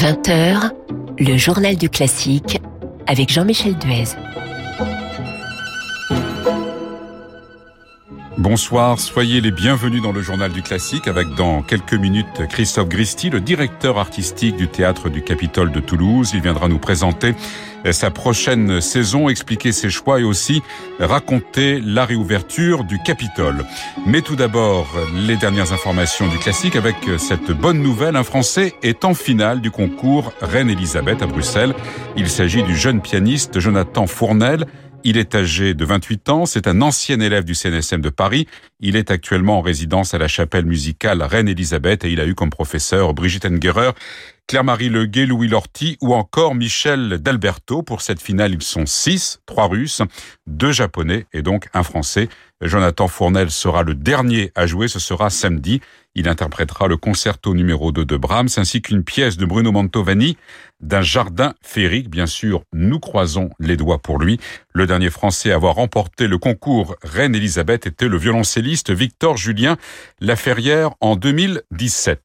20h, 0.00 0.70
le 1.18 1.36
journal 1.36 1.76
du 1.76 1.90
classique 1.90 2.58
avec 3.06 3.30
Jean-Michel 3.30 3.76
Duez. 3.76 4.04
Bonsoir, 8.40 8.98
soyez 8.98 9.42
les 9.42 9.50
bienvenus 9.50 10.00
dans 10.00 10.12
le 10.12 10.22
journal 10.22 10.50
du 10.50 10.62
classique 10.62 11.08
avec 11.08 11.28
dans 11.34 11.60
quelques 11.60 11.92
minutes 11.92 12.48
Christophe 12.48 12.88
Gristi, 12.88 13.28
le 13.28 13.38
directeur 13.38 13.98
artistique 13.98 14.56
du 14.56 14.66
théâtre 14.66 15.10
du 15.10 15.20
Capitole 15.20 15.70
de 15.70 15.78
Toulouse. 15.78 16.30
Il 16.32 16.40
viendra 16.40 16.66
nous 16.66 16.78
présenter 16.78 17.34
sa 17.90 18.10
prochaine 18.10 18.80
saison, 18.80 19.28
expliquer 19.28 19.72
ses 19.72 19.90
choix 19.90 20.20
et 20.20 20.24
aussi 20.24 20.62
raconter 20.98 21.82
la 21.84 22.06
réouverture 22.06 22.84
du 22.84 22.98
Capitole. 23.02 23.66
Mais 24.06 24.22
tout 24.22 24.36
d'abord, 24.36 24.88
les 25.14 25.36
dernières 25.36 25.74
informations 25.74 26.26
du 26.26 26.38
classique 26.38 26.76
avec 26.76 26.96
cette 27.18 27.50
bonne 27.50 27.82
nouvelle. 27.82 28.16
Un 28.16 28.24
Français 28.24 28.74
est 28.82 29.04
en 29.04 29.12
finale 29.12 29.60
du 29.60 29.70
concours 29.70 30.32
Reine 30.40 30.70
Elisabeth 30.70 31.20
à 31.20 31.26
Bruxelles. 31.26 31.74
Il 32.16 32.30
s'agit 32.30 32.62
du 32.62 32.74
jeune 32.74 33.02
pianiste 33.02 33.60
Jonathan 33.60 34.06
Fournel 34.06 34.64
il 35.04 35.16
est 35.16 35.34
âgé 35.34 35.74
de 35.74 35.84
28 35.84 36.28
ans, 36.28 36.46
c'est 36.46 36.66
un 36.66 36.82
ancien 36.82 37.20
élève 37.20 37.44
du 37.44 37.54
CNSM 37.54 38.00
de 38.00 38.10
Paris. 38.10 38.46
Il 38.80 38.96
est 38.96 39.10
actuellement 39.10 39.58
en 39.58 39.60
résidence 39.60 40.14
à 40.14 40.18
la 40.18 40.28
chapelle 40.28 40.66
musicale 40.66 41.22
Reine-Élisabeth 41.22 42.04
et 42.04 42.10
il 42.10 42.20
a 42.20 42.26
eu 42.26 42.34
comme 42.34 42.50
professeur 42.50 43.14
Brigitte 43.14 43.46
Engerer, 43.46 43.90
Claire-Marie 44.50 44.88
Leguet, 44.88 45.26
Louis 45.26 45.46
Lorty 45.46 45.96
ou 46.02 46.12
encore 46.12 46.56
Michel 46.56 47.18
D'Alberto. 47.18 47.84
Pour 47.84 48.00
cette 48.00 48.20
finale, 48.20 48.52
ils 48.52 48.62
sont 48.64 48.84
six, 48.84 49.38
trois 49.46 49.68
Russes, 49.68 50.02
deux 50.48 50.72
Japonais 50.72 51.26
et 51.32 51.42
donc 51.42 51.68
un 51.72 51.84
Français. 51.84 52.28
Jonathan 52.60 53.06
Fournel 53.06 53.52
sera 53.52 53.84
le 53.84 53.94
dernier 53.94 54.50
à 54.56 54.66
jouer, 54.66 54.88
ce 54.88 54.98
sera 54.98 55.30
samedi. 55.30 55.80
Il 56.16 56.26
interprétera 56.26 56.88
le 56.88 56.96
concerto 56.96 57.54
numéro 57.54 57.92
2 57.92 58.04
de 58.04 58.16
Brahms 58.16 58.48
ainsi 58.56 58.82
qu'une 58.82 59.04
pièce 59.04 59.36
de 59.36 59.46
Bruno 59.46 59.70
Mantovani 59.70 60.36
d'un 60.80 61.00
jardin 61.00 61.54
féerique. 61.62 62.10
Bien 62.10 62.26
sûr, 62.26 62.64
nous 62.72 62.98
croisons 62.98 63.50
les 63.60 63.76
doigts 63.76 63.98
pour 63.98 64.18
lui. 64.18 64.40
Le 64.74 64.84
dernier 64.84 65.10
Français 65.10 65.52
à 65.52 65.54
avoir 65.54 65.76
remporté 65.76 66.26
le 66.26 66.38
concours 66.38 66.96
Reine 67.04 67.36
Elisabeth 67.36 67.86
était 67.86 68.08
le 68.08 68.18
violoncelliste 68.18 68.90
Victor 68.90 69.36
Julien 69.36 69.76
Laferrière 70.20 70.90
en 71.00 71.14
2017. 71.14 72.20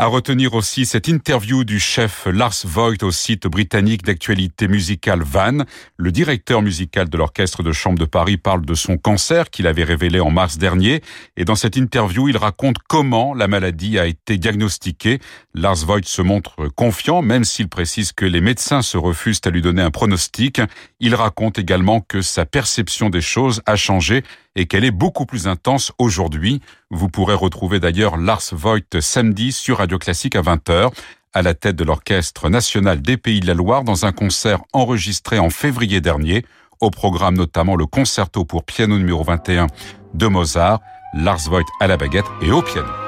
À 0.00 0.06
retenir 0.06 0.54
aussi 0.54 0.86
cette 0.86 1.08
interview 1.08 1.64
du 1.64 1.80
chef 1.80 2.28
Lars 2.32 2.54
Voigt 2.64 3.02
au 3.02 3.10
site 3.10 3.48
britannique 3.48 4.04
d'actualité 4.04 4.68
musicale 4.68 5.24
Van. 5.24 5.64
Le 5.96 6.12
directeur 6.12 6.62
musical 6.62 7.08
de 7.08 7.18
l'orchestre 7.18 7.64
de 7.64 7.72
chambre 7.72 7.98
de 7.98 8.04
Paris 8.04 8.36
parle 8.36 8.64
de 8.64 8.74
son 8.74 8.96
cancer 8.96 9.50
qu'il 9.50 9.66
avait 9.66 9.82
révélé 9.82 10.20
en 10.20 10.30
mars 10.30 10.56
dernier. 10.56 11.02
Et 11.36 11.44
dans 11.44 11.56
cette 11.56 11.74
interview, 11.74 12.28
il 12.28 12.36
raconte 12.36 12.76
comment 12.88 13.34
la 13.34 13.48
maladie 13.48 13.98
a 13.98 14.06
été 14.06 14.38
diagnostiquée. 14.38 15.18
Lars 15.60 15.84
Voigt 15.84 16.04
se 16.04 16.22
montre 16.22 16.68
confiant, 16.76 17.20
même 17.20 17.42
s'il 17.42 17.68
précise 17.68 18.12
que 18.12 18.24
les 18.24 18.40
médecins 18.40 18.80
se 18.80 18.96
refusent 18.96 19.40
à 19.44 19.50
lui 19.50 19.60
donner 19.60 19.82
un 19.82 19.90
pronostic. 19.90 20.60
Il 21.00 21.16
raconte 21.16 21.58
également 21.58 22.00
que 22.00 22.22
sa 22.22 22.46
perception 22.46 23.10
des 23.10 23.20
choses 23.20 23.60
a 23.66 23.74
changé 23.74 24.22
et 24.54 24.66
qu'elle 24.66 24.84
est 24.84 24.92
beaucoup 24.92 25.26
plus 25.26 25.48
intense 25.48 25.92
aujourd'hui. 25.98 26.60
Vous 26.90 27.08
pourrez 27.08 27.34
retrouver 27.34 27.80
d'ailleurs 27.80 28.16
Lars 28.16 28.42
Voigt 28.52 29.00
samedi 29.00 29.50
sur 29.50 29.78
Radio 29.78 29.98
Classique 29.98 30.36
à 30.36 30.42
20h 30.42 30.92
à 31.34 31.42
la 31.42 31.54
tête 31.54 31.76
de 31.76 31.84
l'Orchestre 31.84 32.48
national 32.48 33.02
des 33.02 33.16
Pays 33.16 33.40
de 33.40 33.46
la 33.46 33.54
Loire 33.54 33.82
dans 33.82 34.06
un 34.06 34.12
concert 34.12 34.60
enregistré 34.72 35.40
en 35.40 35.50
février 35.50 36.00
dernier, 36.00 36.44
au 36.80 36.90
programme 36.90 37.36
notamment 37.36 37.74
le 37.74 37.86
concerto 37.86 38.44
pour 38.44 38.64
piano 38.64 38.96
numéro 38.96 39.24
21 39.24 39.66
de 40.14 40.26
Mozart, 40.28 40.80
Lars 41.14 41.48
Voigt 41.48 41.64
à 41.80 41.88
la 41.88 41.96
baguette 41.96 42.26
et 42.42 42.52
au 42.52 42.62
piano. 42.62 43.07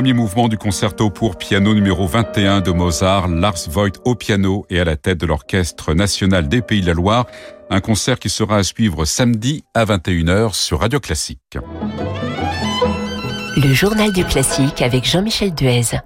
Premier 0.00 0.14
mouvement 0.14 0.48
du 0.48 0.56
concerto 0.56 1.10
pour 1.10 1.36
piano 1.36 1.74
numéro 1.74 2.06
21 2.06 2.62
de 2.62 2.70
Mozart, 2.70 3.28
Lars 3.28 3.68
Voigt 3.68 3.90
au 4.06 4.14
piano 4.14 4.64
et 4.70 4.80
à 4.80 4.84
la 4.84 4.96
tête 4.96 5.18
de 5.18 5.26
l'Orchestre 5.26 5.92
national 5.92 6.48
des 6.48 6.62
Pays 6.62 6.80
de 6.80 6.86
la 6.86 6.94
Loire, 6.94 7.26
un 7.68 7.80
concert 7.80 8.18
qui 8.18 8.30
sera 8.30 8.56
à 8.56 8.62
suivre 8.62 9.04
samedi 9.04 9.62
à 9.74 9.84
21h 9.84 10.54
sur 10.54 10.80
Radio 10.80 11.00
Classique. 11.00 11.58
Le 13.58 13.74
journal 13.74 14.10
du 14.10 14.24
classique 14.24 14.80
avec 14.80 15.04
Jean-Michel 15.04 15.54
Duez. 15.54 16.00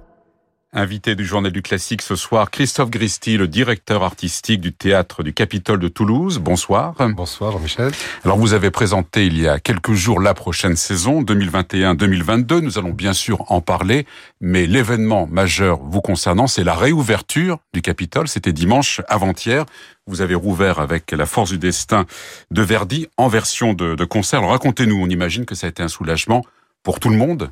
Invité 0.77 1.15
du 1.15 1.23
journal 1.23 1.53
du 1.53 1.61
classique 1.61 2.01
ce 2.01 2.17
soir, 2.17 2.51
Christophe 2.51 2.89
Gristi, 2.89 3.37
le 3.37 3.47
directeur 3.47 4.03
artistique 4.03 4.59
du 4.59 4.73
théâtre 4.73 5.23
du 5.23 5.33
Capitole 5.33 5.79
de 5.79 5.87
Toulouse. 5.87 6.39
Bonsoir. 6.39 6.95
Bonsoir 7.15 7.53
Jean-Michel. 7.53 7.93
Alors 8.25 8.37
vous 8.37 8.51
avez 8.51 8.71
présenté 8.71 9.25
il 9.25 9.39
y 9.39 9.47
a 9.47 9.57
quelques 9.57 9.93
jours 9.93 10.19
la 10.19 10.33
prochaine 10.33 10.75
saison 10.75 11.21
2021-2022. 11.21 12.59
Nous 12.59 12.77
allons 12.77 12.91
bien 12.91 13.13
sûr 13.13 13.49
en 13.49 13.61
parler, 13.61 14.05
mais 14.41 14.65
l'événement 14.65 15.27
majeur 15.27 15.79
vous 15.81 16.01
concernant, 16.01 16.45
c'est 16.45 16.65
la 16.65 16.75
réouverture 16.75 17.59
du 17.73 17.81
Capitole. 17.81 18.27
C'était 18.27 18.51
dimanche 18.51 18.99
avant-hier. 19.07 19.63
Vous 20.07 20.19
avez 20.19 20.35
rouvert 20.35 20.79
avec 20.79 21.09
La 21.13 21.25
Force 21.25 21.51
du 21.51 21.57
Destin 21.57 22.05
de 22.51 22.61
Verdi 22.61 23.07
en 23.15 23.29
version 23.29 23.71
de, 23.71 23.95
de 23.95 24.03
concert. 24.03 24.39
Alors 24.39 24.51
racontez-nous, 24.51 25.01
on 25.01 25.07
imagine 25.07 25.45
que 25.45 25.55
ça 25.55 25.67
a 25.67 25.69
été 25.69 25.83
un 25.83 25.87
soulagement 25.87 26.43
pour 26.83 26.99
tout 26.99 27.09
le 27.09 27.17
monde. 27.17 27.49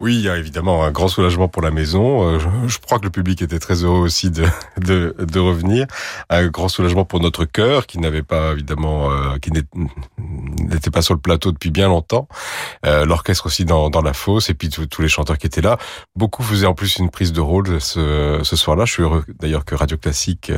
Oui, 0.00 0.14
il 0.14 0.20
y 0.20 0.28
a 0.28 0.36
évidemment 0.36 0.84
un 0.84 0.92
grand 0.92 1.08
soulagement 1.08 1.48
pour 1.48 1.60
la 1.60 1.72
maison. 1.72 2.22
Euh, 2.22 2.38
je, 2.68 2.78
crois 2.78 3.00
que 3.00 3.04
le 3.04 3.10
public 3.10 3.42
était 3.42 3.58
très 3.58 3.82
heureux 3.82 3.98
aussi 3.98 4.30
de, 4.30 4.44
de, 4.80 5.16
de 5.18 5.40
revenir. 5.40 5.86
Un 6.30 6.46
grand 6.46 6.68
soulagement 6.68 7.04
pour 7.04 7.18
notre 7.18 7.44
cœur, 7.44 7.84
qui 7.84 7.98
n'avait 7.98 8.22
pas 8.22 8.52
évidemment, 8.52 9.10
euh, 9.10 9.38
qui 9.42 9.50
n'était 9.50 10.92
pas 10.92 11.02
sur 11.02 11.14
le 11.14 11.20
plateau 11.20 11.50
depuis 11.50 11.70
bien 11.70 11.88
longtemps. 11.88 12.28
Euh, 12.86 13.06
L'orchestre 13.06 13.46
aussi 13.46 13.64
dans, 13.64 13.90
dans 13.90 14.00
la 14.00 14.12
fosse, 14.12 14.50
et 14.50 14.54
puis 14.54 14.68
tous 14.68 15.02
les 15.02 15.08
chanteurs 15.08 15.36
qui 15.36 15.48
étaient 15.48 15.62
là. 15.62 15.78
Beaucoup 16.14 16.44
faisaient 16.44 16.66
en 16.66 16.74
plus 16.74 16.98
une 16.98 17.10
prise 17.10 17.32
de 17.32 17.40
rôle 17.40 17.80
ce, 17.80 18.38
ce 18.44 18.54
soir-là. 18.54 18.84
Je 18.84 18.92
suis 18.92 19.02
heureux 19.02 19.24
d'ailleurs 19.40 19.64
que 19.64 19.74
Radio 19.74 19.96
Classique 19.96 20.52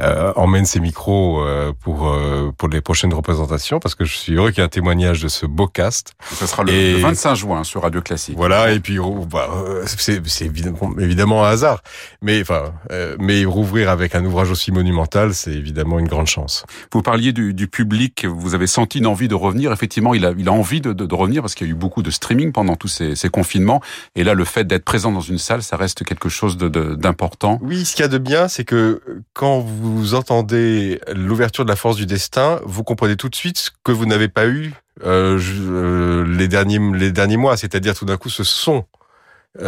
euh, 0.00 0.32
emmène 0.34 0.64
ses 0.64 0.80
micros 0.80 1.42
euh, 1.42 1.74
pour 1.78 2.10
pour 2.56 2.68
les 2.68 2.80
prochaines 2.80 3.12
représentations, 3.12 3.80
parce 3.80 3.94
que 3.94 4.06
je 4.06 4.16
suis 4.16 4.32
heureux 4.32 4.50
qu'il 4.50 4.60
y 4.60 4.62
ait 4.62 4.64
un 4.64 4.70
témoignage 4.70 5.22
de 5.22 5.28
ce 5.28 5.44
beau 5.44 5.66
cast. 5.66 6.14
Ce 6.32 6.46
sera 6.46 6.64
le, 6.64 6.72
le 6.72 6.98
25 7.00 7.34
juin 7.34 7.64
sur 7.64 7.82
Radio 7.82 8.00
Classique. 8.00 8.34
Voilà 8.34 8.72
et 8.77 8.77
puis 8.80 8.98
oh, 8.98 9.26
bah, 9.30 9.48
euh, 9.54 9.84
c'est 9.86 10.44
évidemment, 10.44 10.94
évidemment 10.98 11.44
un 11.44 11.50
hasard, 11.50 11.82
mais 12.22 12.40
enfin, 12.40 12.72
euh, 12.92 13.16
mais 13.18 13.44
rouvrir 13.44 13.90
avec 13.90 14.14
un 14.14 14.24
ouvrage 14.24 14.50
aussi 14.50 14.72
monumental, 14.72 15.34
c'est 15.34 15.52
évidemment 15.52 15.98
une 15.98 16.08
grande 16.08 16.26
chance. 16.26 16.64
Vous 16.92 17.02
parliez 17.02 17.32
du, 17.32 17.54
du, 17.54 17.68
public, 17.68 18.24
vous 18.26 18.54
avez 18.54 18.66
senti 18.66 18.98
une 18.98 19.06
envie 19.06 19.28
de 19.28 19.34
revenir. 19.34 19.72
Effectivement, 19.72 20.14
il 20.14 20.24
a, 20.24 20.32
il 20.36 20.48
a 20.48 20.52
envie 20.52 20.80
de, 20.80 20.92
de, 20.92 21.06
de 21.06 21.14
revenir 21.14 21.42
parce 21.42 21.54
qu'il 21.54 21.66
y 21.66 21.70
a 21.70 21.72
eu 21.72 21.76
beaucoup 21.76 22.02
de 22.02 22.10
streaming 22.10 22.52
pendant 22.52 22.76
tous 22.76 22.88
ces, 22.88 23.14
ces 23.14 23.28
confinements, 23.28 23.80
et 24.14 24.24
là, 24.24 24.34
le 24.34 24.44
fait 24.44 24.64
d'être 24.64 24.84
présent 24.84 25.12
dans 25.12 25.20
une 25.20 25.38
salle, 25.38 25.62
ça 25.62 25.76
reste 25.76 26.04
quelque 26.04 26.28
chose 26.28 26.56
d'important. 26.56 27.58
Oui, 27.62 27.84
ce 27.84 27.94
qu'il 27.94 28.02
y 28.02 28.06
a 28.06 28.08
de 28.08 28.18
bien, 28.18 28.48
c'est 28.48 28.64
que 28.64 29.02
quand 29.32 29.60
vous 29.60 30.14
entendez 30.14 31.00
l'ouverture 31.14 31.64
de 31.64 31.70
la 31.70 31.76
force 31.76 31.96
du 31.96 32.06
destin, 32.06 32.60
vous 32.64 32.84
comprenez 32.84 33.16
tout 33.16 33.28
de 33.28 33.34
suite 33.34 33.58
ce 33.58 33.70
que 33.84 33.92
vous 33.92 34.06
n'avez 34.06 34.28
pas 34.28 34.46
eu 34.46 34.72
je, 35.02 35.52
euh, 35.62 36.24
les 36.26 36.48
derniers 36.48 36.78
les 36.94 37.12
derniers 37.12 37.36
mois, 37.36 37.56
c'est-à-dire 37.56 37.94
tout 37.94 38.04
d'un 38.04 38.16
coup 38.16 38.30
ce 38.30 38.44
son 38.44 38.78
euh, 38.78 38.97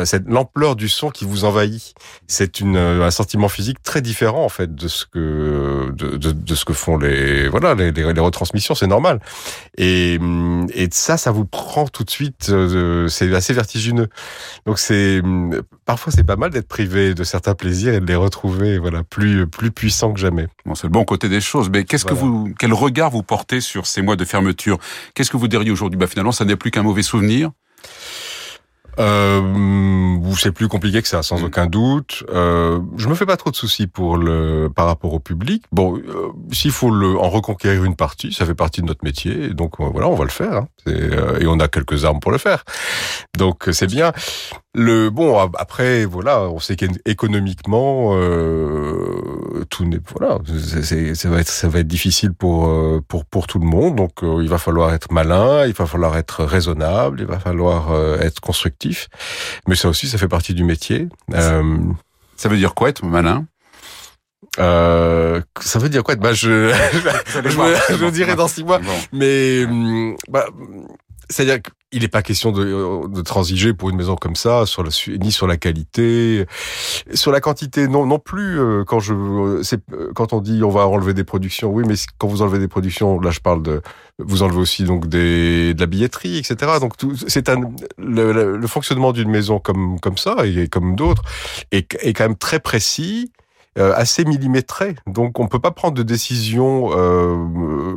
cette 0.05 0.29
l'ampleur 0.29 0.77
du 0.77 0.89
son 0.89 1.11
qui 1.11 1.25
vous 1.25 1.45
envahit. 1.45 1.95
C'est 2.29 2.61
une 2.61 2.77
euh, 2.77 3.05
un 3.05 3.11
sentiment 3.11 3.49
physique 3.49 3.83
très 3.83 4.01
différent 4.03 4.45
en 4.45 4.49
fait 4.49 4.75
de 4.75 4.89
ce 4.89 5.05
que 5.07 5.91
de, 5.93 6.17
de, 6.17 6.33
de 6.33 6.55
ce 6.55 6.65
que 6.65 6.73
font 6.73 6.97
les 6.97 7.49
voilà 7.49 7.75
les, 7.75 7.91
les, 7.91 8.13
les 8.13 8.21
retransmissions, 8.21 8.75
c'est 8.75 8.87
normal. 8.87 9.21
Et 9.79 10.19
hum, 10.21 10.67
et 10.75 10.89
ça, 10.93 11.17
ça 11.17 11.31
vous 11.31 11.45
prend 11.45 11.87
tout 11.89 12.05
de 12.05 12.11
suite. 12.11 12.49
Euh, 12.51 13.09
c'est 13.09 13.35
assez 13.35 13.53
vertigineux. 13.53 14.09
Donc 14.67 14.79
c'est 14.79 15.21
hum, 15.21 15.61
parfois 15.87 16.13
c'est 16.13 16.25
pas 16.25 16.37
mal 16.37 16.51
d'être 16.51 16.69
privé 16.69 17.15
de 17.15 17.25
certains 17.25 17.55
plaisirs 17.55 17.95
et 17.95 18.01
de 18.01 18.07
les 18.07 18.17
retrouver 18.17 18.79
voilà 18.79 19.03
plus 19.03 19.47
plus 19.47 19.71
puissants 19.73 20.13
que 20.13 20.21
jamais. 20.21 20.47
Bon, 20.67 20.75
c'est 20.75 20.87
le 20.87 20.93
bon 20.93 21.05
côté 21.05 21.29
des 21.29 21.41
choses. 21.41 21.71
Mais 21.71 21.85
qu'est-ce 21.85 22.05
Voilà. 22.05 22.17
que 22.21 22.25
vous 22.25 22.55
quel 22.59 22.73
regard 22.75 23.11
vous 23.11 23.23
portez 23.23 23.61
sur 23.61 23.87
ces 23.87 24.03
mois 24.03 24.17
de 24.17 24.25
fermeture? 24.25 24.79
Qu'est-ce 25.15 25.31
que 25.31 25.37
vous 25.37 25.49
diriez 25.49 25.71
aujourd'hui? 25.71 25.99
Bah 25.99 26.07
finalement, 26.07 26.33
ça 26.33 26.45
n'est 26.45 26.57
plus 26.57 26.71
qu'un 26.71 26.83
mauvais 26.83 27.03
souvenir. 27.03 27.51
Euh, 29.01 30.19
c'est 30.37 30.53
plus 30.53 30.69
compliqué 30.69 31.03
que 31.03 31.09
ça, 31.09 31.23
sans 31.23 31.41
Mm. 31.41 31.45
aucun 31.45 31.67
doute. 31.67 32.25
Euh, 32.31 32.81
je 32.97 33.09
me 33.09 33.15
fais 33.15 33.27
pas 33.27 33.37
trop 33.37 33.51
de 33.51 33.57
soucis 33.57 33.87
pour 33.87 34.17
le 34.17 34.69
par 34.75 34.87
rapport 34.87 35.13
au 35.15 35.19
public. 35.21 35.65
Bon, 35.73 35.97
euh, 35.97 36.29
s'il 36.53 36.71
faut 36.71 36.91
le, 36.91 37.19
en 37.19 37.29
reconquérir 37.31 37.85
une 37.85 37.97
partie, 37.97 38.33
ça 38.33 38.45
fait 38.47 38.55
partie 38.55 38.81
de 38.83 38.87
notre 38.87 39.05
métier. 39.05 39.45
Et 39.47 39.55
donc 39.55 39.81
euh, 39.81 39.85
voilà, 39.91 40.09
on 40.09 40.15
va 40.15 40.25
le 40.25 40.31
faire. 40.31 40.53
hein. 40.53 40.69
Euh, 40.87 41.39
et 41.41 41.47
on 41.47 41.59
a 41.61 41.69
quelques 41.69 42.05
armes 42.05 42.21
pour 42.21 42.31
le 42.33 42.39
faire. 42.39 42.65
Donc 43.39 43.69
c'est 43.73 43.87
bien. 43.87 44.13
Le 44.73 45.11
bon 45.11 45.37
ap- 45.37 45.57
après 45.59 46.05
voilà, 46.05 46.43
on 46.43 46.61
sait 46.61 46.77
qu'économiquement 46.77 48.13
euh, 48.15 49.65
tout 49.69 49.85
n'est 49.85 49.99
voilà, 50.17 50.39
ça 51.15 51.29
va 51.29 51.41
être 51.41 51.49
ça 51.49 51.69
va 51.69 51.81
être 51.81 51.89
difficile 51.89 52.33
pour 52.33 52.69
euh, 52.69 53.01
pour 53.09 53.25
pour 53.25 53.49
tout 53.49 53.59
le 53.59 53.67
monde. 53.67 53.97
Donc 53.97 54.23
euh, 54.23 54.39
il 54.43 54.49
va 54.49 54.59
falloir 54.59 54.95
être 54.95 55.11
malin, 55.13 55.67
il 55.67 55.73
va 55.73 55.87
falloir 55.87 56.17
être 56.17 56.45
raisonnable, 56.45 57.21
il 57.21 57.27
va 57.27 57.41
falloir 57.41 57.91
euh, 57.91 58.21
être 58.21 58.39
constructif. 58.41 59.09
Mais 59.67 59.75
ça 59.75 59.89
aussi, 59.89 60.07
ça 60.09 60.19
fait 60.19 60.29
partie 60.29 60.55
du 60.55 60.63
métier. 60.63 61.09
Euh, 61.35 61.77
Ça 62.37 62.49
veut 62.49 62.57
dire 62.57 62.75
quoi 62.75 62.91
être 62.91 63.05
malin? 63.05 63.47
Euh, 64.61 65.41
ça 65.61 65.79
veut 65.81 65.89
dire 65.89 66.03
quoi 66.05 66.15
bah, 66.17 66.33
je, 66.33 66.73
je, 66.93 67.49
je 67.97 68.05
le 68.05 68.11
dirai 68.13 68.37
dans 68.37 68.49
six 68.49 68.63
mois. 68.65 68.79
Bon. 68.79 68.93
Mais 69.13 69.65
hum, 69.65 70.17
bah, 70.29 70.47
c'est-à-dire 71.29 71.59
qu'il 71.91 72.03
n'est 72.03 72.09
pas 72.09 72.23
question 72.23 72.53
de, 72.53 73.09
de 73.09 73.21
transiger 73.23 73.75
pour 73.75 73.91
une 73.91 73.97
maison 73.97 74.15
comme 74.17 74.37
ça, 74.37 74.65
ni 75.09 75.33
sur 75.33 75.47
la 75.47 75.57
qualité, 75.57 76.47
sur 77.15 77.33
la 77.33 77.41
quantité 77.41 77.89
non 77.89 78.07
non 78.07 78.19
plus. 78.19 78.59
euh, 78.61 78.85
Quand 78.85 79.01
je, 79.01 79.61
c'est 79.63 79.81
euh, 79.93 80.13
quand 80.15 80.33
on 80.33 80.41
dit 80.41 80.63
on 80.63 80.71
va 80.71 80.87
enlever 80.87 81.15
des 81.15 81.25
productions, 81.25 81.71
oui, 81.71 81.85
mais 81.87 81.95
quand 82.19 82.29
vous 82.29 82.43
enlevez 82.43 82.59
des 82.59 82.69
productions, 82.69 83.21
là 83.21 83.31
je 83.31 83.41
parle 83.41 83.63
de, 83.63 83.83
vous 84.19 84.43
enlevez 84.43 84.59
aussi 84.61 84.85
donc 84.85 85.07
des 85.09 85.75
de 85.75 85.81
la 85.81 85.87
billetterie, 85.87 86.39
etc. 86.39 86.73
Donc 86.81 86.93
c'est 87.27 87.49
un 87.49 87.61
le, 87.99 88.33
le- 88.33 88.57
le 88.57 88.67
fonctionnement 88.67 89.13
d'une 89.13 89.31
maison 89.31 89.59
comme 89.59 89.99
comme 90.01 90.17
ça 90.17 90.37
et 90.47 90.69
comme 90.69 90.95
d'autres 90.97 91.23
est, 91.73 91.97
est 92.05 92.13
quand 92.13 92.25
même 92.25 92.37
très 92.37 92.61
précis 92.61 93.33
euh, 93.37 93.40
assez 93.79 94.25
millimétré. 94.25 94.97
Donc 95.07 95.39
on 95.39 95.47
peut 95.47 95.59
pas 95.61 95.71
prendre 95.71 95.95
de 95.95 96.03
décisions, 96.03 96.91
euh, 96.93 97.37
euh, 97.37 97.95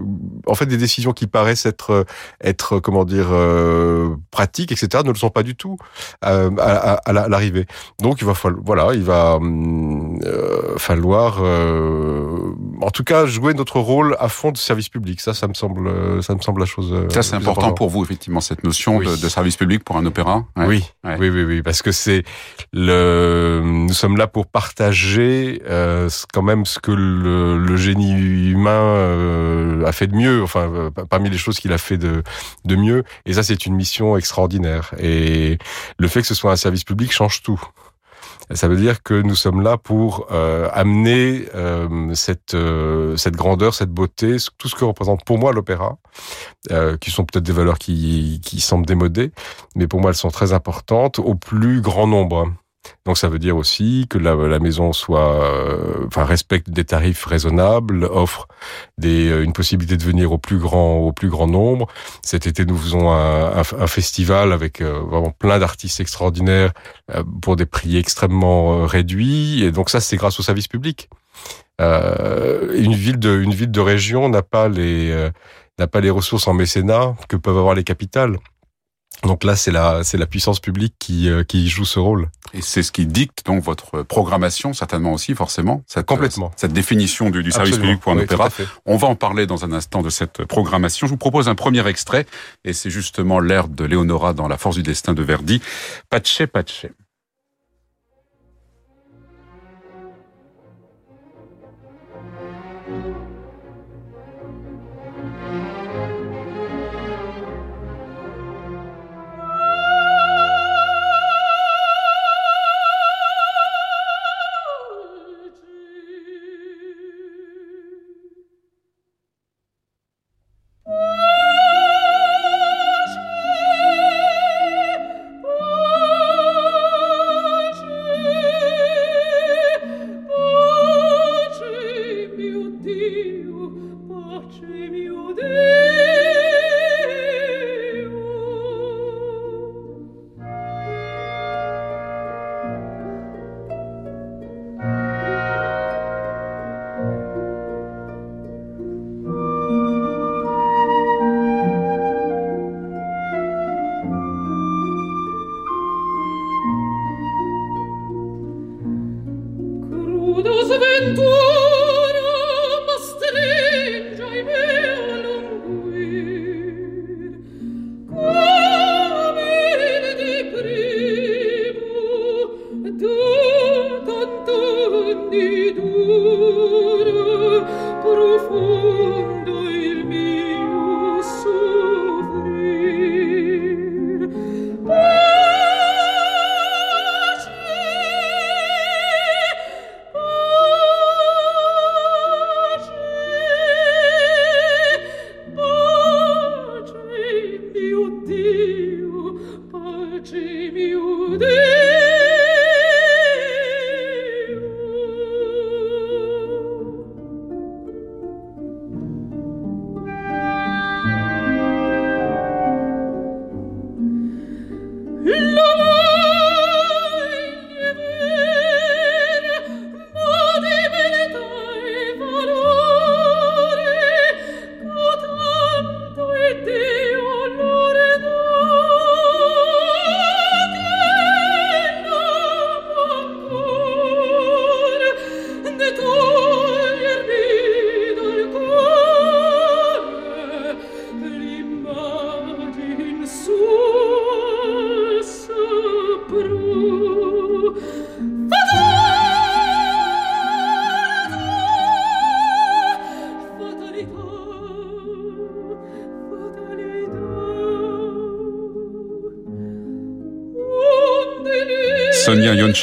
en 0.47 0.55
fait 0.55 0.65
des 0.65 0.77
décisions 0.77 1.13
qui 1.13 1.27
paraissent 1.27 1.65
être 1.65 2.05
être 2.43 2.79
comment 2.79 3.05
dire 3.05 3.27
euh, 3.31 4.15
pratiques, 4.31 4.71
etc. 4.71 5.03
ne 5.03 5.09
le 5.09 5.15
sont 5.15 5.29
pas 5.29 5.43
du 5.43 5.55
tout 5.55 5.77
euh, 6.25 6.49
à, 6.57 6.93
à- 6.93 6.93
à 7.09 7.13
la- 7.13 7.23
à 7.23 7.27
l'arrivée. 7.29 7.65
Donc 8.01 8.21
il 8.21 8.25
va 8.25 8.33
falloir, 8.33 8.61
voilà, 8.65 8.93
il 8.93 9.03
va 9.03 9.35
hum, 9.35 10.02
euh, 10.02 10.02
falloir, 10.77 11.39
euh, 11.41 12.53
en 12.81 12.89
tout 12.89 13.03
cas 13.03 13.25
jouer 13.25 13.53
notre 13.53 13.79
rôle 13.79 14.15
à 14.19 14.27
fond 14.29 14.51
de 14.51 14.57
service 14.57 14.89
public. 14.89 15.19
Ça, 15.21 15.33
ça 15.33 15.47
me 15.47 15.53
semble, 15.53 15.87
euh, 15.87 16.21
ça 16.21 16.35
me 16.35 16.41
semble 16.41 16.59
la 16.61 16.65
chose. 16.65 16.91
euh, 16.93 17.09
Ça, 17.09 17.21
c'est 17.23 17.35
important 17.35 17.61
importante. 17.61 17.77
pour 17.77 17.89
vous, 17.89 18.03
effectivement, 18.03 18.39
cette 18.41 18.63
notion 18.63 18.97
Oui. 18.97 19.05
de, 19.05 19.15
de 19.15 19.29
service 19.29 19.57
public 19.57 19.83
pour 19.83 19.97
un 19.97 20.05
opéra. 20.05 20.45
Ouais. 20.57 20.65
Oui, 20.67 20.83
Ouais. 21.03 21.17
oui, 21.19 21.29
oui, 21.29 21.43
oui, 21.43 21.61
parce 21.61 21.81
que 21.81 21.91
c'est 21.91 22.23
le. 22.71 23.61
Nous 23.63 23.93
sommes 23.93 24.17
là 24.17 24.27
pour 24.27 24.45
partager 24.47 25.61
euh, 25.69 26.09
quand 26.33 26.41
même 26.41 26.65
ce 26.65 26.79
que 26.79 26.91
le, 26.91 27.57
le 27.57 27.75
génie 27.77 28.49
humain 28.49 28.69
euh, 28.71 29.85
a 29.85 29.91
fait 29.91 30.07
de 30.07 30.15
mieux. 30.15 30.41
Enfin, 30.43 30.69
euh, 30.73 30.89
parmi 31.09 31.29
les 31.29 31.37
choses 31.37 31.59
qu'il 31.59 31.73
a 31.73 31.77
fait 31.77 31.97
de 31.97 32.23
de 32.65 32.75
mieux. 32.75 33.03
Et 33.25 33.33
ça, 33.33 33.43
c'est 33.43 33.65
une 33.65 33.75
mission 33.75 34.17
extraordinaire. 34.17 34.93
Et 34.99 35.57
le 35.97 36.07
fait 36.07 36.21
que 36.21 36.27
ce 36.27 36.35
soit 36.35 36.51
un 36.51 36.55
service 36.55 36.83
public 36.83 37.11
change 37.11 37.41
tout. 37.43 37.61
Ça 38.55 38.67
veut 38.67 38.75
dire 38.75 39.03
que 39.03 39.13
nous 39.13 39.35
sommes 39.35 39.61
là 39.61 39.77
pour 39.77 40.27
euh, 40.31 40.69
amener 40.73 41.45
euh, 41.55 42.13
cette 42.13 42.53
euh, 42.53 43.15
cette 43.17 43.35
grandeur, 43.35 43.73
cette 43.73 43.89
beauté, 43.89 44.37
tout 44.57 44.67
ce 44.67 44.75
que 44.75 44.85
représente 44.85 45.23
pour 45.25 45.39
moi 45.39 45.53
l'opéra, 45.53 45.97
qui 47.01 47.11
sont 47.11 47.25
peut-être 47.25 47.43
des 47.43 47.51
valeurs 47.51 47.79
qui 47.79 48.41
qui 48.43 48.59
semblent 48.59 48.85
démodées, 48.85 49.31
mais 49.75 49.87
pour 49.87 50.01
moi 50.01 50.11
elles 50.11 50.15
sont 50.15 50.29
très 50.29 50.53
importantes 50.53 51.19
au 51.19 51.35
plus 51.35 51.81
grand 51.81 52.07
nombre. 52.07 52.51
Donc 53.05 53.17
ça 53.17 53.29
veut 53.29 53.39
dire 53.39 53.55
aussi 53.57 54.07
que 54.09 54.17
la, 54.17 54.35
la 54.35 54.59
maison 54.59 54.93
soit, 54.93 55.43
euh, 55.43 56.05
enfin 56.07 56.25
respecte 56.25 56.69
des 56.69 56.85
tarifs 56.85 57.25
raisonnables, 57.25 58.05
offre 58.05 58.47
des, 58.97 59.29
euh, 59.29 59.43
une 59.43 59.53
possibilité 59.53 59.97
de 59.97 60.03
venir 60.03 60.31
au 60.31 60.37
plus 60.37 60.57
grand 60.57 60.97
au 60.97 61.11
plus 61.11 61.29
grand 61.29 61.47
nombre. 61.47 61.87
Cet 62.23 62.47
été 62.47 62.65
nous 62.65 62.77
faisons 62.77 63.11
un, 63.11 63.57
un, 63.57 63.63
un 63.79 63.87
festival 63.87 64.51
avec 64.51 64.81
euh, 64.81 64.99
vraiment 64.99 65.31
plein 65.31 65.59
d'artistes 65.59 65.99
extraordinaires 65.99 66.71
euh, 67.13 67.23
pour 67.41 67.55
des 67.55 67.65
prix 67.65 67.97
extrêmement 67.97 68.81
euh, 68.81 68.85
réduits. 68.85 69.63
Et 69.63 69.71
donc 69.71 69.89
ça 69.89 69.99
c'est 69.99 70.17
grâce 70.17 70.39
au 70.39 70.43
service 70.43 70.67
public. 70.67 71.09
Une 71.79 72.93
ville 72.93 73.19
de 73.19 73.41
une 73.41 73.53
ville 73.53 73.71
de 73.71 73.81
région 73.81 74.29
n'a 74.29 74.41
pas 74.41 74.69
les 74.69 75.29
n'a 75.79 75.87
pas 75.87 75.99
les 75.99 76.11
ressources 76.11 76.47
en 76.47 76.53
mécénat 76.53 77.15
que 77.27 77.35
peuvent 77.35 77.57
avoir 77.57 77.75
les 77.75 77.83
capitales. 77.83 78.37
Donc 79.23 79.43
là, 79.43 79.55
c'est 79.55 79.71
la, 79.71 80.03
c'est 80.03 80.17
la 80.17 80.25
puissance 80.25 80.59
publique 80.59 80.95
qui, 80.99 81.29
euh, 81.29 81.43
qui 81.43 81.69
joue 81.69 81.85
ce 81.85 81.99
rôle. 81.99 82.29
Et 82.53 82.61
c'est 82.61 82.83
ce 82.83 82.91
qui 82.91 83.05
dicte 83.05 83.45
donc 83.45 83.63
votre 83.63 84.03
programmation, 84.03 84.73
certainement 84.73 85.13
aussi, 85.13 85.33
forcément. 85.33 85.83
Cette, 85.87 86.05
Complètement. 86.05 86.51
Cette 86.55 86.73
définition 86.73 87.29
du, 87.29 87.41
du 87.41 87.51
service 87.51 87.77
public 87.77 87.99
pour 87.99 88.11
un 88.11 88.17
Oui, 88.17 88.23
opéra. 88.23 88.49
On 88.85 88.97
va 88.97 89.07
en 89.07 89.15
parler 89.15 89.47
dans 89.47 89.63
un 89.65 89.71
instant 89.71 90.01
de 90.01 90.09
cette 90.09 90.43
programmation. 90.45 91.07
Je 91.07 91.11
vous 91.11 91.17
propose 91.17 91.47
un 91.47 91.55
premier 91.55 91.87
extrait, 91.87 92.25
et 92.65 92.73
c'est 92.73 92.89
justement 92.89 93.39
l'air 93.39 93.67
de 93.67 93.85
Léonora 93.85 94.33
dans 94.33 94.47
La 94.47 94.57
force 94.57 94.75
du 94.75 94.83
destin 94.83 95.13
de 95.13 95.23
Verdi, 95.23 95.61
Pace. 96.09 96.41
Pace 96.51 96.85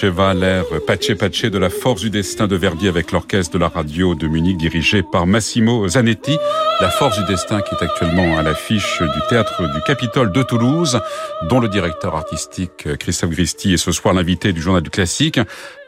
L'air 0.03 0.65
de 0.65 1.59
la 1.59 1.69
force 1.69 2.01
du 2.01 2.09
destin 2.09 2.47
de 2.47 2.57
Verdi 2.57 2.89
avec 2.89 3.13
l'orchestre 3.13 3.53
de 3.53 3.59
la 3.59 3.69
radio 3.69 4.15
de 4.15 4.27
Munich 4.29 4.57
dirigé 4.57 5.03
par 5.03 5.27
Massimo 5.27 5.87
Zanetti. 5.89 6.39
La 6.81 6.89
force 6.89 7.19
du 7.19 7.25
destin 7.25 7.61
qui 7.61 7.75
est 7.75 7.85
actuellement 7.85 8.39
à 8.39 8.43
l'affiche 8.43 9.03
du 9.03 9.21
théâtre 9.29 9.63
du 9.63 9.83
Capitole 9.83 10.33
de 10.33 10.43
Toulouse, 10.43 11.01
dont 11.51 11.61
le 11.61 11.69
directeur 11.69 12.17
artistique 12.17 12.97
Christophe 12.99 13.31
Gristi 13.31 13.75
est 13.75 13.77
ce 13.77 13.93
soir 13.93 14.15
l'invité 14.15 14.55
du 14.55 14.63
journal 14.63 14.83
du 14.83 14.89
classique. 14.89 15.39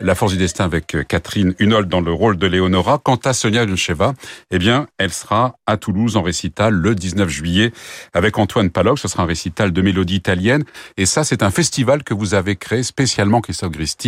La 0.00 0.14
force 0.14 0.32
du 0.32 0.38
destin 0.38 0.64
avec 0.64 0.96
Catherine 1.08 1.54
Hunol 1.58 1.86
dans 1.86 2.00
le 2.00 2.12
rôle 2.12 2.36
de 2.36 2.46
Léonora. 2.46 2.98
Quant 3.02 3.20
à 3.24 3.32
Sonia 3.32 3.64
Yoncheva, 3.64 4.12
eh 4.50 4.58
bien, 4.58 4.88
elle 4.98 5.12
sera 5.12 5.56
à 5.66 5.76
Toulouse 5.76 6.16
en 6.16 6.22
récital 6.22 6.74
le 6.74 6.94
19 6.94 7.28
juillet 7.28 7.72
avec 8.12 8.36
Antoine 8.36 8.68
Paloc. 8.68 8.98
Ce 8.98 9.08
sera 9.08 9.22
un 9.22 9.26
récital 9.26 9.72
de 9.72 9.80
mélodie 9.80 10.16
italienne. 10.16 10.64
Et 10.96 11.06
ça, 11.06 11.24
c'est 11.24 11.42
un 11.42 11.50
festival 11.50 12.02
que 12.02 12.14
vous 12.14 12.34
avez 12.34 12.56
créé 12.56 12.82
spécialement, 12.82 13.40
Christophe 13.40 13.70
Gristi, 13.70 14.01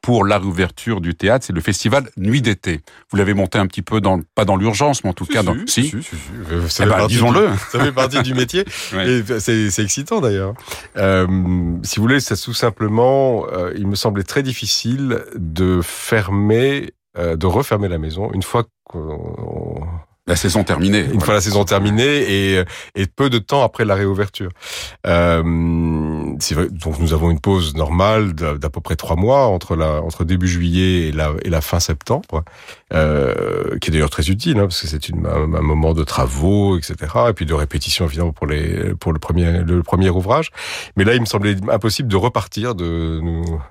pour 0.00 0.24
la 0.24 0.38
réouverture 0.38 1.00
du 1.00 1.14
théâtre. 1.14 1.44
C'est 1.46 1.52
le 1.52 1.60
festival 1.60 2.10
Nuit 2.16 2.42
d'été. 2.42 2.80
Vous 3.10 3.16
l'avez 3.16 3.34
monté 3.34 3.58
un 3.58 3.66
petit 3.66 3.82
peu 3.82 4.00
dans, 4.00 4.20
pas 4.34 4.44
dans 4.44 4.56
l'urgence, 4.56 5.04
mais 5.04 5.10
en 5.10 5.14
tout 5.14 5.26
cas 5.26 5.42
dans, 5.42 5.56
si, 5.66 5.84
si, 5.84 5.90
si, 5.90 6.02
si. 6.02 6.82
Eh 6.82 6.86
ben, 6.86 7.06
disons-le. 7.06 7.50
Ça 7.70 7.80
fait 7.80 7.92
partie 7.92 8.22
du 8.22 8.34
métier. 8.34 8.64
ouais. 8.92 9.18
Et 9.18 9.40
c'est 9.40 9.82
excitant 9.82 10.20
d'ailleurs. 10.20 10.54
Euh, 10.96 11.26
si 11.82 11.96
vous 11.96 12.02
voulez, 12.02 12.20
c'est 12.20 12.36
tout 12.36 12.54
simplement, 12.54 13.46
euh, 13.52 13.72
il 13.76 13.86
me 13.86 13.94
semblait 13.94 14.22
très 14.22 14.42
difficile 14.42 15.24
de 15.34 15.80
fermer, 15.82 16.92
euh, 17.18 17.36
de 17.36 17.46
refermer 17.46 17.88
la 17.88 17.98
maison 17.98 18.30
une 18.32 18.42
fois 18.42 18.64
qu'on 18.84 19.86
la 20.30 20.36
saison 20.36 20.62
terminée. 20.62 21.00
Une 21.00 21.06
voilà. 21.06 21.24
fois 21.24 21.34
la 21.34 21.40
saison 21.40 21.64
terminée 21.64 22.04
et, 22.04 22.64
et 22.94 23.06
peu 23.06 23.28
de 23.30 23.38
temps 23.38 23.62
après 23.64 23.84
la 23.84 23.96
réouverture. 23.96 24.50
Euh, 25.06 25.42
vrai, 25.42 26.68
donc 26.70 27.00
nous 27.00 27.12
avons 27.12 27.30
une 27.30 27.40
pause 27.40 27.74
normale 27.74 28.32
d'à 28.34 28.70
peu 28.70 28.80
près 28.80 28.94
trois 28.94 29.16
mois 29.16 29.46
entre 29.46 29.74
la 29.74 30.00
entre 30.02 30.24
début 30.24 30.46
juillet 30.46 31.08
et 31.08 31.12
la, 31.12 31.32
et 31.44 31.50
la 31.50 31.60
fin 31.60 31.80
septembre, 31.80 32.44
euh, 32.92 33.76
qui 33.80 33.90
est 33.90 33.92
d'ailleurs 33.92 34.10
très 34.10 34.28
utile 34.30 34.58
hein, 34.58 34.66
parce 34.68 34.80
que 34.80 34.86
c'est 34.86 35.02
un, 35.12 35.54
un 35.54 35.62
moment 35.62 35.94
de 35.94 36.04
travaux, 36.04 36.78
etc. 36.78 36.94
Et 37.28 37.32
puis 37.32 37.44
de 37.44 37.54
répétition 37.54 38.06
évidemment 38.06 38.32
pour 38.32 38.46
les 38.46 38.94
pour 38.94 39.12
le 39.12 39.18
premier 39.18 39.64
le 39.64 39.82
premier 39.82 40.10
ouvrage. 40.10 40.50
Mais 40.96 41.04
là, 41.04 41.14
il 41.14 41.20
me 41.20 41.26
semblait 41.26 41.56
impossible 41.68 42.08
de 42.08 42.16
repartir, 42.16 42.76
de 42.76 43.20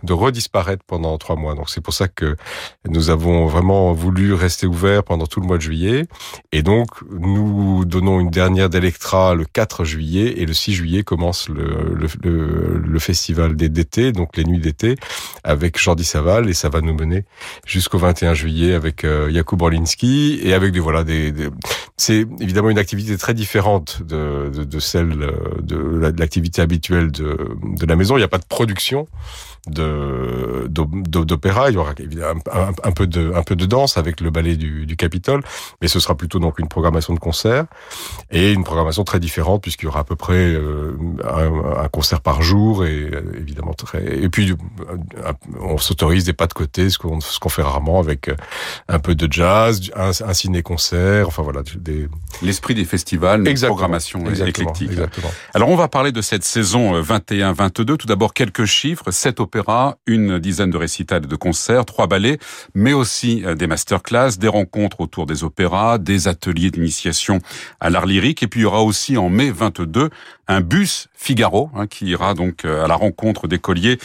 de 0.03 0.13
redisparaître 0.13 0.83
pendant 0.85 1.17
trois 1.17 1.37
mois. 1.37 1.55
Donc 1.55 1.69
c'est 1.69 1.81
pour 1.81 1.93
ça 1.93 2.09
que 2.09 2.35
nous 2.89 3.09
avons 3.09 3.45
vraiment 3.45 3.93
voulu 3.93 4.33
rester 4.33 4.67
ouverts 4.67 5.03
pendant 5.05 5.25
tout 5.25 5.39
le 5.39 5.47
mois 5.47 5.57
de 5.57 5.61
juillet. 5.61 6.05
Et 6.51 6.63
donc, 6.63 6.87
nous 7.11 7.85
donnons 7.85 8.19
une 8.19 8.31
dernière 8.31 8.71
d'Electra 8.71 9.35
le 9.35 9.45
4 9.45 9.83
juillet 9.83 10.33
et 10.37 10.47
le 10.47 10.53
6 10.53 10.73
juillet 10.73 11.03
commence 11.03 11.47
le, 11.47 11.93
le, 11.93 12.07
le, 12.23 12.77
le 12.79 12.99
festival 12.99 13.55
d'été, 13.55 14.11
donc 14.11 14.35
les 14.35 14.43
nuits 14.43 14.59
d'été, 14.59 14.95
avec 15.43 15.79
Jordi 15.79 16.03
Saval 16.03 16.49
et 16.49 16.53
ça 16.55 16.69
va 16.69 16.81
nous 16.81 16.95
mener 16.95 17.25
jusqu'au 17.67 17.99
21 17.99 18.33
juillet 18.33 18.73
avec 18.73 19.03
euh, 19.03 19.31
Jakub 19.31 19.61
Orlinski 19.61 20.39
et 20.41 20.55
avec 20.55 20.71
des 20.71 20.79
voilà 20.79 21.03
des, 21.03 21.31
des 21.31 21.49
c'est 21.97 22.25
évidemment 22.39 22.71
une 22.71 22.79
activité 22.79 23.15
très 23.17 23.35
différente 23.35 24.01
de, 24.01 24.49
de, 24.49 24.63
de 24.63 24.79
celle 24.79 25.31
de 25.61 26.11
l'activité 26.17 26.63
habituelle 26.63 27.11
de, 27.11 27.37
de 27.63 27.85
la 27.85 27.95
maison. 27.95 28.15
Il 28.15 28.21
n'y 28.21 28.25
a 28.25 28.29
pas 28.29 28.39
de 28.39 28.45
production 28.45 29.07
de 29.67 30.67
d'opéra. 30.69 31.69
Il 31.69 31.75
y 31.75 31.77
aura 31.77 31.93
évidemment 31.97 32.41
un, 32.51 32.71
un, 32.83 32.91
peu 32.91 33.07
de 33.07 33.33
un 33.35 33.43
peu 33.43 33.55
de 33.55 33.65
danse 33.65 33.97
avec 33.97 34.21
le 34.21 34.29
ballet 34.29 34.55
du, 34.55 34.85
du 34.85 34.95
Capitole, 34.95 35.41
mais 35.81 35.87
ce 35.87 35.99
sera 35.99 36.15
plutôt 36.15 36.39
donc 36.39 36.59
une 36.59 36.67
programmation 36.67 37.13
de 37.13 37.19
concert 37.19 37.65
et 38.31 38.51
une 38.53 38.63
programmation 38.63 39.03
très 39.03 39.19
différente 39.19 39.61
puisqu'il 39.61 39.85
y 39.85 39.87
aura 39.87 40.01
à 40.01 40.03
peu 40.03 40.15
près 40.15 40.33
euh, 40.35 40.93
un, 41.23 41.83
un, 41.83 41.87
concert 41.89 42.21
par 42.21 42.41
jour 42.41 42.85
et 42.85 43.09
euh, 43.11 43.21
évidemment 43.37 43.73
très 43.73 44.03
et 44.23 44.29
puis 44.29 44.51
euh, 44.51 45.33
on 45.59 45.77
s'autorise 45.77 46.25
des 46.25 46.33
pas 46.33 46.47
de 46.47 46.53
côté, 46.53 46.89
ce 46.89 46.97
qu'on 46.97 47.19
ce 47.21 47.39
qu'on 47.39 47.49
fait 47.49 47.63
rarement 47.63 47.99
avec 47.99 48.29
un 48.87 48.99
peu 48.99 49.15
de 49.15 49.31
jazz, 49.31 49.91
un, 49.95 50.09
un 50.09 50.33
ciné-concert, 50.33 51.27
enfin 51.27 51.43
voilà 51.43 51.61
des 51.77 52.07
l'esprit 52.41 52.75
des 52.75 52.85
festivals, 52.85 53.47
une 53.47 53.59
programmation 53.59 54.19
éclectique. 54.29 54.91
Exactement. 54.91 55.31
Alors 55.53 55.69
on 55.69 55.75
va 55.75 55.87
parler 55.87 56.11
de 56.11 56.21
cette 56.21 56.43
saison 56.43 57.01
21-22. 57.01 57.97
Tout 57.97 58.07
d'abord 58.07 58.33
quelques 58.33 58.65
chiffres, 58.65 59.11
7 59.11 59.39
une 60.05 60.39
dizaine 60.39 60.69
de 60.69 60.77
récitals 60.77 61.25
et 61.25 61.27
de 61.27 61.35
concerts, 61.35 61.85
trois 61.85 62.07
ballets, 62.07 62.39
mais 62.73 62.93
aussi 62.93 63.43
des 63.57 63.67
masterclass, 63.67 64.37
des 64.37 64.47
rencontres 64.47 65.01
autour 65.01 65.25
des 65.25 65.43
opéras, 65.43 65.97
des 65.97 66.27
ateliers 66.27 66.71
d'initiation 66.71 67.39
à 67.79 67.89
l'art 67.89 68.05
lyrique. 68.05 68.43
Et 68.43 68.47
puis 68.47 68.61
il 68.61 68.63
y 68.63 68.65
aura 68.65 68.83
aussi 68.83 69.17
en 69.17 69.29
mai 69.29 69.51
22 69.51 70.09
un 70.49 70.61
bus 70.61 71.07
Figaro 71.13 71.69
hein, 71.75 71.85
qui 71.85 72.07
ira 72.07 72.33
donc 72.33 72.65
à 72.65 72.87
la 72.87 72.95
rencontre 72.95 73.47
d'écoliers 73.47 73.99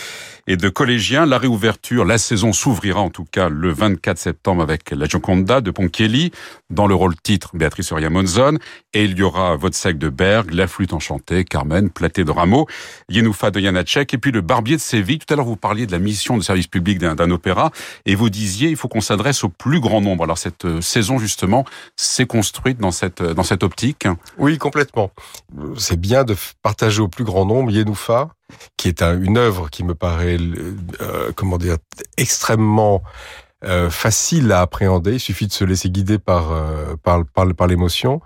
et 0.47 0.57
de 0.57 0.69
collégiens. 0.69 1.27
La 1.27 1.39
réouverture, 1.39 2.05
la 2.05 2.19
saison 2.19 2.53
s'ouvrira 2.53 3.01
en 3.01 3.09
tout 3.09 3.25
cas 3.25 3.49
le 3.49 3.73
24 3.73 4.19
septembre 4.19 4.63
avec 4.63 4.91
la 4.91 5.07
Gioconda 5.07 5.61
de 5.61 5.71
Ponchielli 5.71 6.33
dans 6.71 6.87
le 6.87 6.95
rôle 6.95 7.15
titre 7.23 7.51
Béatrice 7.55 7.93
Oria 7.93 8.11
Monzon 8.11 8.59
et 8.93 9.05
il 9.05 9.17
y 9.17 9.23
aura 9.23 9.57
Vodsec 9.57 9.97
de 9.97 10.09
Berg, 10.09 10.53
La 10.53 10.67
flûte 10.67 10.93
enchantée, 10.93 11.45
Carmen, 11.45 11.89
Platé 11.89 12.25
de 12.25 12.31
Rameau, 12.31 12.67
Yenoufa 13.09 13.51
de 13.51 13.61
Janacek 13.61 14.13
et 14.13 14.19
puis 14.19 14.33
le 14.33 14.41
Barbier 14.41 14.77
de 14.77 14.83
Séville. 14.83 15.19
Tout 15.19 15.33
à 15.33 15.37
l'heure 15.37 15.47
vous 15.47 15.57
parliez 15.57 15.87
de 15.87 15.93
la 15.93 15.99
mission 15.99 16.37
de 16.37 16.43
service 16.43 16.67
public 16.67 16.99
d'un 16.99 17.31
opéra 17.31 17.71
et 18.05 18.15
vous 18.15 18.29
disiez 18.29 18.69
il 18.69 18.77
faut 18.77 18.89
qu'on 18.89 19.01
s'adresse 19.01 19.45
au 19.45 19.49
plus 19.49 19.81
grand 19.81 20.01
nombre. 20.01 20.25
Alors 20.25 20.39
cette 20.39 20.65
euh, 20.67 20.81
saison 20.81 21.19
justement 21.19 21.65
s'est 21.97 22.27
construite 22.27 22.79
dans 22.79 22.91
cette 22.91 23.23
dans 23.23 23.45
cette 23.45 23.63
optique. 23.63 24.07
Oui, 24.37 24.59
complètement. 24.59 25.11
C'est 25.79 25.99
bien 25.99 26.25
de 26.25 26.34
partager 26.63 27.01
au 27.01 27.09
plus 27.09 27.25
grand 27.25 27.47
nombre 27.47 27.71
Yenoufa, 27.71 28.31
qui 28.77 28.89
est 28.89 29.03
un, 29.03 29.21
une 29.21 29.39
œuvre 29.39 29.71
qui 29.71 29.85
me 29.85 29.95
paraît, 29.95 30.39
euh, 31.01 31.33
comment 31.35 31.59
dire, 31.59 31.77
extrêmement 32.17 33.03
euh, 33.65 33.89
facile 33.89 34.53
à 34.53 34.61
appréhender. 34.61 35.15
Il 35.15 35.21
suffit 35.21 35.47
de 35.47 35.53
se 35.53 35.65
laisser 35.65 35.89
guider 35.89 36.19
par 36.19 36.53
euh, 36.53 36.95
l'émotion. 37.67 38.21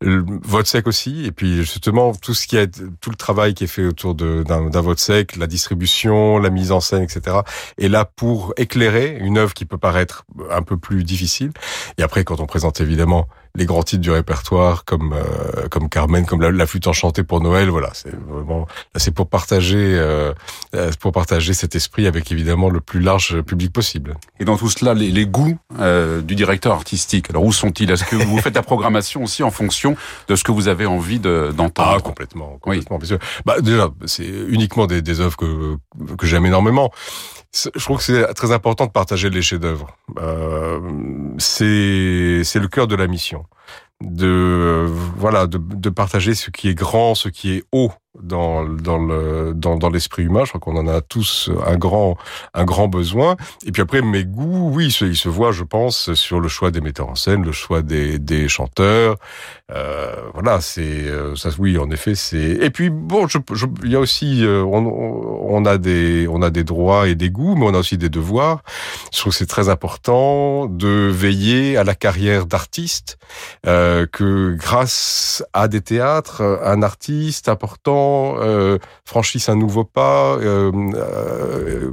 Vote 0.00 0.66
sec 0.66 0.86
aussi. 0.86 1.24
Et 1.24 1.32
puis 1.32 1.56
justement 1.56 2.14
tout 2.14 2.34
ce 2.34 2.46
qui 2.46 2.56
est 2.56 2.80
tout 3.00 3.10
le 3.10 3.16
travail 3.16 3.54
qui 3.54 3.64
est 3.64 3.68
fait 3.68 3.86
autour 3.86 4.14
d'un 4.14 4.80
vote 4.80 5.00
sec, 5.00 5.36
la 5.36 5.48
distribution, 5.48 6.38
la 6.38 6.50
mise 6.50 6.70
en 6.70 6.80
scène, 6.80 7.02
etc. 7.02 7.38
est 7.78 7.88
là 7.88 8.04
pour 8.04 8.54
éclairer 8.56 9.16
une 9.18 9.38
œuvre 9.38 9.52
qui 9.52 9.64
peut 9.64 9.78
paraître 9.78 10.24
un 10.50 10.62
peu 10.62 10.76
plus 10.76 11.02
difficile. 11.02 11.50
Et 11.98 12.02
après, 12.02 12.22
quand 12.22 12.38
on 12.38 12.46
présente 12.46 12.80
évidemment 12.80 13.26
les 13.56 13.66
grands 13.66 13.82
titres 13.82 14.02
du 14.02 14.10
répertoire 14.10 14.84
comme 14.84 15.12
euh, 15.12 15.68
comme 15.68 15.88
Carmen, 15.88 16.26
comme 16.26 16.40
la, 16.40 16.50
la, 16.50 16.66
flûte 16.66 16.86
enchantée 16.88 17.22
pour 17.22 17.40
Noël. 17.40 17.68
Voilà, 17.68 17.90
c'est 17.92 18.14
vraiment 18.28 18.66
c'est 18.96 19.12
pour 19.12 19.28
partager 19.28 19.96
euh, 19.96 20.32
pour 20.98 21.12
partager 21.12 21.54
cet 21.54 21.76
esprit 21.76 22.06
avec 22.06 22.32
évidemment 22.32 22.68
le 22.68 22.80
plus 22.80 23.00
large 23.00 23.42
public 23.42 23.72
possible. 23.72 24.16
Et 24.40 24.44
dans 24.44 24.56
tout 24.56 24.68
cela, 24.68 24.94
les, 24.94 25.10
les 25.10 25.26
goûts 25.26 25.56
euh, 25.78 26.20
du 26.20 26.34
directeur 26.34 26.72
artistique. 26.72 27.30
Alors 27.30 27.44
où 27.44 27.52
sont-ils? 27.52 27.90
Est-ce 27.90 28.04
que 28.04 28.16
vous 28.16 28.38
faites 28.38 28.56
la 28.56 28.62
programmation 28.62 29.22
aussi 29.22 29.42
en 29.44 29.50
fonction 29.50 29.96
de 30.28 30.34
ce 30.34 30.42
que 30.42 30.50
vous 30.50 30.66
avez 30.66 30.86
envie 30.86 31.20
d'entendre? 31.20 31.96
Ah 31.96 32.00
complètement, 32.00 32.58
complètement. 32.60 32.98
Oui. 33.00 33.18
Bah 33.44 33.60
déjà, 33.60 33.90
c'est 34.06 34.26
uniquement 34.26 34.86
des, 34.86 35.00
des 35.00 35.20
œuvres 35.20 35.36
que 35.36 35.76
que 36.18 36.26
j'aime 36.26 36.46
énormément 36.46 36.90
je 37.54 37.84
trouve 37.84 37.98
que 37.98 38.02
c'est 38.02 38.34
très 38.34 38.52
important 38.52 38.86
de 38.86 38.90
partager 38.90 39.30
les 39.30 39.42
chefs-d'œuvre. 39.42 39.96
Euh, 40.18 40.80
c'est 41.38 42.42
c'est 42.44 42.58
le 42.58 42.68
cœur 42.68 42.86
de 42.86 42.96
la 42.96 43.06
mission, 43.06 43.46
de 44.02 44.86
voilà 45.16 45.46
de, 45.46 45.58
de 45.58 45.90
partager 45.90 46.34
ce 46.34 46.50
qui 46.50 46.68
est 46.68 46.74
grand, 46.74 47.14
ce 47.14 47.28
qui 47.28 47.52
est 47.52 47.64
haut 47.72 47.92
dans 48.22 48.64
dans 48.64 48.98
le 48.98 49.52
dans, 49.54 49.76
dans 49.76 49.90
l'esprit 49.90 50.24
humain. 50.24 50.44
Je 50.44 50.50
crois 50.50 50.60
qu'on 50.60 50.76
en 50.76 50.86
a 50.86 51.00
tous 51.00 51.50
un 51.66 51.76
grand 51.76 52.16
un 52.54 52.64
grand 52.64 52.88
besoin. 52.88 53.36
Et 53.66 53.72
puis 53.72 53.82
après 53.82 54.02
mes 54.02 54.24
goûts, 54.24 54.70
oui, 54.72 54.94
ils 55.00 55.16
se 55.16 55.28
voient, 55.28 55.52
je 55.52 55.64
pense, 55.64 56.14
sur 56.14 56.40
le 56.40 56.48
choix 56.48 56.70
des 56.70 56.80
metteurs 56.80 57.08
en 57.08 57.14
scène, 57.14 57.44
le 57.44 57.52
choix 57.52 57.82
des 57.82 58.18
des 58.18 58.48
chanteurs. 58.48 59.16
Euh, 59.72 60.14
voilà, 60.34 60.60
c'est 60.60 60.82
euh, 60.82 61.36
ça. 61.36 61.48
Oui, 61.58 61.78
en 61.78 61.90
effet, 61.90 62.14
c'est. 62.14 62.38
Et 62.38 62.70
puis 62.70 62.90
bon, 62.90 63.26
je, 63.26 63.38
je, 63.52 63.66
il 63.82 63.90
y 63.90 63.96
a 63.96 64.00
aussi 64.00 64.44
euh, 64.44 64.62
on, 64.62 64.84
on 64.86 65.64
a 65.64 65.78
des 65.78 66.28
on 66.28 66.42
a 66.42 66.50
des 66.50 66.64
droits 66.64 67.08
et 67.08 67.14
des 67.14 67.30
goûts, 67.30 67.56
mais 67.56 67.66
on 67.66 67.74
a 67.74 67.78
aussi 67.78 67.96
des 67.98 68.10
devoirs. 68.10 68.62
Je 69.12 69.20
trouve 69.20 69.32
que 69.32 69.38
c'est 69.38 69.46
très 69.46 69.68
important 69.68 70.66
de 70.66 71.10
veiller 71.10 71.76
à 71.76 71.84
la 71.84 71.94
carrière 71.94 72.46
d'artiste, 72.46 73.18
euh, 73.66 74.06
que 74.10 74.54
grâce 74.54 75.44
à 75.52 75.68
des 75.68 75.80
théâtres, 75.80 76.42
un 76.62 76.82
artiste 76.82 77.48
important 77.48 78.03
euh, 78.40 78.78
franchisse 79.04 79.48
un 79.48 79.56
nouveau 79.56 79.84
pas, 79.84 80.36
euh, 80.36 80.72
euh, 80.94 81.90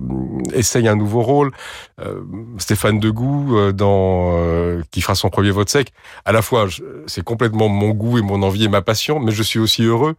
essaye 0.53 0.87
un 0.87 0.95
nouveau 0.95 1.21
rôle. 1.21 1.51
Euh, 1.99 2.21
Stéphane 2.57 2.99
Degout, 2.99 3.71
dans, 3.73 4.37
qui 4.91 5.01
fera 5.01 5.15
son 5.15 5.29
premier 5.29 5.51
vote 5.51 5.69
sec, 5.69 5.91
à 6.25 6.31
la 6.31 6.41
fois, 6.41 6.67
c'est 7.05 7.23
complètement 7.23 7.69
mon 7.69 7.89
goût 7.89 8.17
et 8.17 8.21
mon 8.21 8.41
envie 8.43 8.65
et 8.65 8.69
ma 8.69 8.81
passion, 8.81 9.19
mais 9.19 9.31
je 9.31 9.43
suis 9.43 9.59
aussi 9.59 9.83
heureux 9.83 10.15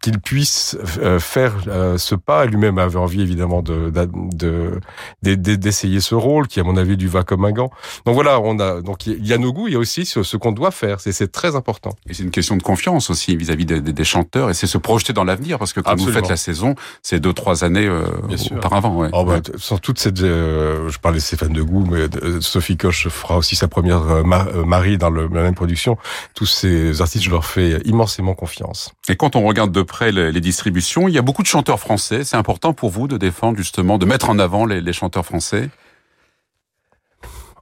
qu'il 0.00 0.18
puisse 0.20 0.76
faire 1.18 1.54
ce 1.96 2.14
pas. 2.14 2.44
Lui-même 2.46 2.78
avait 2.78 2.98
envie, 2.98 3.22
évidemment, 3.22 3.62
de, 3.62 3.90
de, 3.90 4.80
d'essayer 5.22 6.00
ce 6.00 6.14
rôle, 6.14 6.48
qui, 6.48 6.60
à 6.60 6.64
mon 6.64 6.76
avis, 6.76 6.96
lui 6.96 7.06
va 7.06 7.22
comme 7.22 7.44
un 7.44 7.52
gant. 7.52 7.70
Donc 8.06 8.14
voilà, 8.14 8.40
on 8.40 8.58
a, 8.58 8.80
donc 8.80 9.06
il 9.06 9.26
y 9.26 9.32
a 9.32 9.38
nos 9.38 9.52
goûts, 9.52 9.68
il 9.68 9.74
y 9.74 9.76
a 9.76 9.78
aussi 9.78 10.04
ce, 10.04 10.36
qu'on 10.36 10.52
doit 10.52 10.70
faire. 10.72 11.00
C'est 11.00 11.32
très 11.32 11.56
important. 11.56 11.90
Et 12.08 12.14
c'est 12.14 12.22
une 12.22 12.30
question 12.30 12.56
de 12.56 12.62
confiance 12.62 13.10
aussi 13.10 13.36
vis-à-vis 13.36 13.64
-vis 13.64 13.80
des, 13.80 13.92
des 13.92 14.04
chanteurs, 14.04 14.50
et 14.50 14.54
c'est 14.54 14.66
se 14.70 14.78
projeter 14.78 15.12
dans 15.12 15.24
l'avenir 15.24 15.58
parce 15.58 15.72
que 15.72 15.80
quand 15.80 15.90
vous 15.90 16.04
Absolument. 16.04 16.20
faites 16.20 16.30
la 16.30 16.36
saison, 16.36 16.74
c'est 17.02 17.20
deux 17.20 17.32
trois 17.32 17.64
années 17.64 17.86
euh, 17.86 18.04
auparavant. 18.52 18.96
Ouais. 18.96 19.08
Oh, 19.12 19.24
bah, 19.24 19.32
Ouais. 19.34 19.40
t- 19.42 19.52
sans 19.58 19.78
toute 19.78 19.98
cette, 19.98 20.20
euh, 20.22 20.88
je 20.88 20.98
parlais 20.98 21.18
de 21.18 21.22
Stéphane 21.22 21.52
de 21.52 21.62
Goux, 21.62 21.84
mais 21.90 22.06
euh, 22.22 22.40
Sophie 22.40 22.76
Koch 22.76 23.08
fera 23.08 23.36
aussi 23.36 23.56
sa 23.56 23.68
première 23.68 24.02
euh, 24.10 24.22
ma- 24.22 24.44
Marie 24.66 24.96
dans 24.98 25.10
le, 25.10 25.28
la 25.32 25.42
même 25.42 25.54
production. 25.54 25.98
Tous 26.34 26.46
ces 26.46 27.00
artistes, 27.02 27.24
je 27.24 27.30
leur 27.30 27.44
fais 27.44 27.80
immensément 27.84 28.34
confiance. 28.34 28.92
Et 29.08 29.16
quand 29.16 29.36
on 29.36 29.42
regarde 29.42 29.72
de 29.72 29.82
près 29.82 30.12
les, 30.12 30.32
les 30.32 30.40
distributions, 30.40 31.08
il 31.08 31.14
y 31.14 31.18
a 31.18 31.22
beaucoup 31.22 31.42
de 31.42 31.48
chanteurs 31.48 31.80
français. 31.80 32.24
C'est 32.24 32.36
important 32.36 32.72
pour 32.72 32.90
vous 32.90 33.08
de 33.08 33.16
défendre 33.16 33.56
justement, 33.58 33.98
de 33.98 34.06
mettre 34.06 34.30
en 34.30 34.38
avant 34.38 34.64
les, 34.66 34.80
les 34.80 34.92
chanteurs 34.92 35.26
français? 35.26 35.68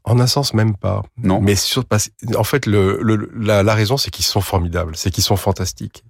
En 0.09 0.19
un 0.21 0.27
sens, 0.27 0.55
même 0.55 0.75
pas. 0.77 1.03
Non. 1.23 1.41
Mais 1.41 1.55
sur, 1.55 1.85
parce, 1.85 2.11
en 2.37 2.45
fait, 2.45 2.67
le, 2.67 2.99
le- 3.03 3.31
la, 3.39 3.63
la 3.63 3.75
raison, 3.75 3.97
c'est 3.97 4.11
qu'ils 4.11 4.25
sont 4.25 4.41
formidables, 4.41 4.97
c'est 4.97 5.11
qu'ils 5.11 5.23
sont 5.25 5.37
fantastiques. 5.37 6.03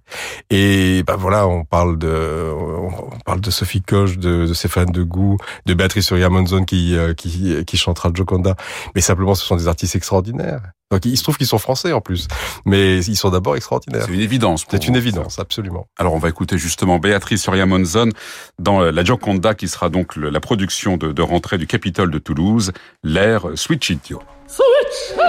Et 0.49 1.03
bah 1.05 1.15
voilà, 1.17 1.47
on 1.47 1.65
parle 1.65 1.97
de, 1.97 2.51
on 2.53 3.19
parle 3.25 3.41
de 3.41 3.51
Sophie 3.51 3.81
Koch, 3.81 4.17
de, 4.17 4.45
de 4.47 4.53
Stéphane 4.53 4.91
de 4.91 5.03
Goux, 5.03 5.37
de 5.65 5.73
Béatrice 5.73 6.05
Surya 6.07 6.29
Monzon 6.29 6.63
qui, 6.63 6.95
euh, 6.95 7.13
qui, 7.13 7.63
qui 7.65 7.77
chantera 7.77 8.09
Joconda. 8.13 8.55
Mais 8.95 9.01
simplement, 9.01 9.35
ce 9.35 9.45
sont 9.45 9.55
des 9.57 9.67
artistes 9.67 9.95
extraordinaires. 9.95 10.61
Donc, 10.91 11.05
il 11.05 11.17
se 11.17 11.23
trouve 11.23 11.37
qu'ils 11.37 11.47
sont 11.47 11.59
français 11.59 11.91
en 11.93 12.01
plus, 12.01 12.27
mais 12.65 13.03
ils 13.05 13.15
sont 13.15 13.29
d'abord 13.29 13.55
extraordinaires. 13.55 14.05
C'est 14.07 14.13
une 14.13 14.21
évidence. 14.21 14.65
C'est 14.69 14.87
une 14.87 14.95
évidence, 14.95 15.37
absolument. 15.37 15.87
Alors 15.97 16.13
on 16.13 16.19
va 16.19 16.29
écouter 16.29 16.57
justement 16.57 16.97
Béatrice 16.97 17.43
Surya 17.43 17.65
Monzon 17.65 18.09
dans 18.57 18.81
euh, 18.81 18.91
la 18.91 19.03
Gioconda 19.03 19.53
qui 19.53 19.67
sera 19.67 19.89
donc 19.89 20.15
la 20.15 20.39
production 20.39 20.97
de, 20.97 21.11
de 21.11 21.21
rentrée 21.21 21.57
du 21.57 21.67
Capitole 21.67 22.09
de 22.09 22.17
Toulouse, 22.17 22.71
l'air 23.03 23.45
Switch 23.55 23.89
Idio. 23.89 24.21
Switch 24.47 25.19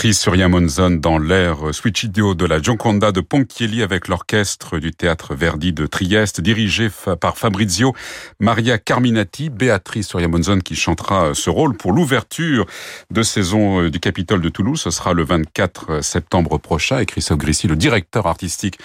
Béatrice 0.00 0.20
Surya 0.22 0.48
Monzon 0.48 0.92
dans 0.92 1.18
l'air 1.18 1.58
Switch 1.72 2.04
Idio 2.04 2.34
de 2.34 2.46
la 2.46 2.62
Gioconda 2.62 3.12
de 3.12 3.20
Ponchielli 3.20 3.82
avec 3.82 4.08
l'orchestre 4.08 4.78
du 4.78 4.92
théâtre 4.92 5.34
Verdi 5.34 5.74
de 5.74 5.84
Trieste 5.84 6.40
dirigé 6.40 6.88
par 7.20 7.36
Fabrizio 7.36 7.94
Maria 8.38 8.78
Carminati. 8.78 9.50
Béatrice 9.50 10.08
Surya 10.08 10.26
Monzon 10.26 10.60
qui 10.60 10.74
chantera 10.74 11.34
ce 11.34 11.50
rôle 11.50 11.76
pour 11.76 11.92
l'ouverture 11.92 12.64
de 13.10 13.22
saison 13.22 13.82
euh, 13.82 13.90
du 13.90 14.00
Capitole 14.00 14.40
de 14.40 14.48
Toulouse. 14.48 14.80
Ce 14.80 14.90
sera 14.90 15.12
le 15.12 15.22
24 15.22 16.02
septembre 16.02 16.56
prochain 16.56 17.00
et 17.00 17.04
Christophe 17.04 17.36
Grissy, 17.36 17.68
le 17.68 17.76
directeur 17.76 18.26
artistique 18.26 18.78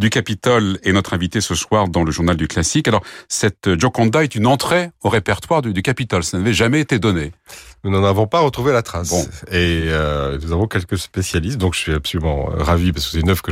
du 0.00 0.10
Capitole 0.10 0.80
est 0.82 0.90
notre 0.90 1.14
invité 1.14 1.40
ce 1.40 1.54
soir 1.54 1.86
dans 1.86 2.02
le 2.02 2.10
journal 2.10 2.36
du 2.36 2.48
classique. 2.48 2.88
Alors, 2.88 3.04
cette 3.28 3.78
Gioconda 3.78 4.24
est 4.24 4.34
une 4.34 4.48
entrée 4.48 4.90
au 5.04 5.10
répertoire 5.10 5.62
du, 5.62 5.72
du 5.72 5.82
Capitole. 5.82 6.24
Ça 6.24 6.38
n'avait 6.38 6.52
jamais 6.52 6.80
été 6.80 6.98
donné. 6.98 7.30
Nous 7.86 7.92
n'en 7.92 8.02
avons 8.02 8.26
pas 8.26 8.40
retrouvé 8.40 8.72
la 8.72 8.82
trace. 8.82 9.10
Bon. 9.10 9.24
Et 9.52 9.84
euh, 9.86 10.38
nous 10.42 10.52
avons 10.52 10.55
quelques 10.66 10.96
spécialistes, 10.96 11.58
donc 11.58 11.74
je 11.74 11.80
suis 11.80 11.92
absolument 11.92 12.50
euh, 12.50 12.62
ravi 12.62 12.92
parce 12.92 13.04
que 13.06 13.12
c'est 13.12 13.20
une 13.20 13.28
œuvre 13.28 13.42
que 13.42 13.50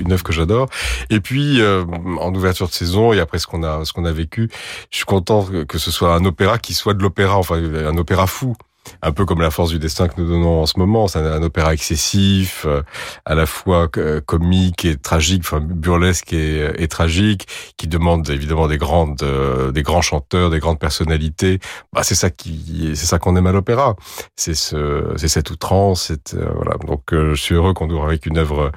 une 0.00 0.12
œuvre 0.12 0.22
que 0.22 0.32
j'adore. 0.32 0.68
Et 1.10 1.20
puis 1.20 1.60
euh, 1.60 1.84
en 2.20 2.32
ouverture 2.32 2.68
de 2.68 2.72
saison 2.72 3.12
et 3.12 3.18
après 3.18 3.38
ce 3.38 3.48
qu'on 3.48 3.64
a 3.64 3.84
ce 3.84 3.92
qu'on 3.92 4.04
a 4.04 4.12
vécu, 4.12 4.48
je 4.90 4.96
suis 4.98 5.06
content 5.06 5.44
que 5.68 5.78
ce 5.78 5.90
soit 5.90 6.14
un 6.14 6.24
opéra 6.24 6.58
qui 6.58 6.74
soit 6.74 6.94
de 6.94 7.02
l'opéra, 7.02 7.36
enfin 7.36 7.56
un 7.56 7.96
opéra 7.96 8.28
fou. 8.28 8.54
Un 9.02 9.12
peu 9.12 9.24
comme 9.24 9.40
la 9.40 9.50
force 9.50 9.70
du 9.70 9.78
destin 9.78 10.08
que 10.08 10.20
nous 10.20 10.28
donnons 10.28 10.62
en 10.62 10.66
ce 10.66 10.78
moment. 10.78 11.08
C'est 11.08 11.18
un, 11.18 11.42
opéra 11.42 11.74
excessif, 11.74 12.64
euh, 12.66 12.82
à 13.24 13.34
la 13.34 13.46
fois 13.46 13.88
euh, 13.96 14.20
comique 14.20 14.84
et 14.84 14.96
tragique, 14.96 15.42
enfin 15.44 15.60
burlesque 15.60 16.32
et, 16.32 16.70
et, 16.76 16.88
tragique, 16.88 17.46
qui 17.76 17.86
demande 17.86 18.28
évidemment 18.30 18.66
des 18.66 18.78
grandes, 18.78 19.22
euh, 19.22 19.72
des 19.72 19.82
grands 19.82 20.02
chanteurs, 20.02 20.50
des 20.50 20.58
grandes 20.58 20.78
personnalités. 20.78 21.58
Bah, 21.92 22.02
c'est 22.02 22.14
ça 22.14 22.30
qui, 22.30 22.92
c'est 22.94 23.06
ça 23.06 23.18
qu'on 23.18 23.36
aime 23.36 23.46
à 23.46 23.52
l'opéra. 23.52 23.96
C'est 24.36 24.54
ce, 24.54 25.12
c'est 25.16 25.28
cette 25.28 25.50
outrance. 25.50 26.12
voilà. 26.32 26.76
Donc, 26.86 27.02
je 27.10 27.34
suis 27.34 27.54
heureux 27.54 27.74
qu'on 27.74 27.86
nous 27.86 28.02
avec 28.02 28.26
une 28.26 28.38
œuvre 28.38 28.72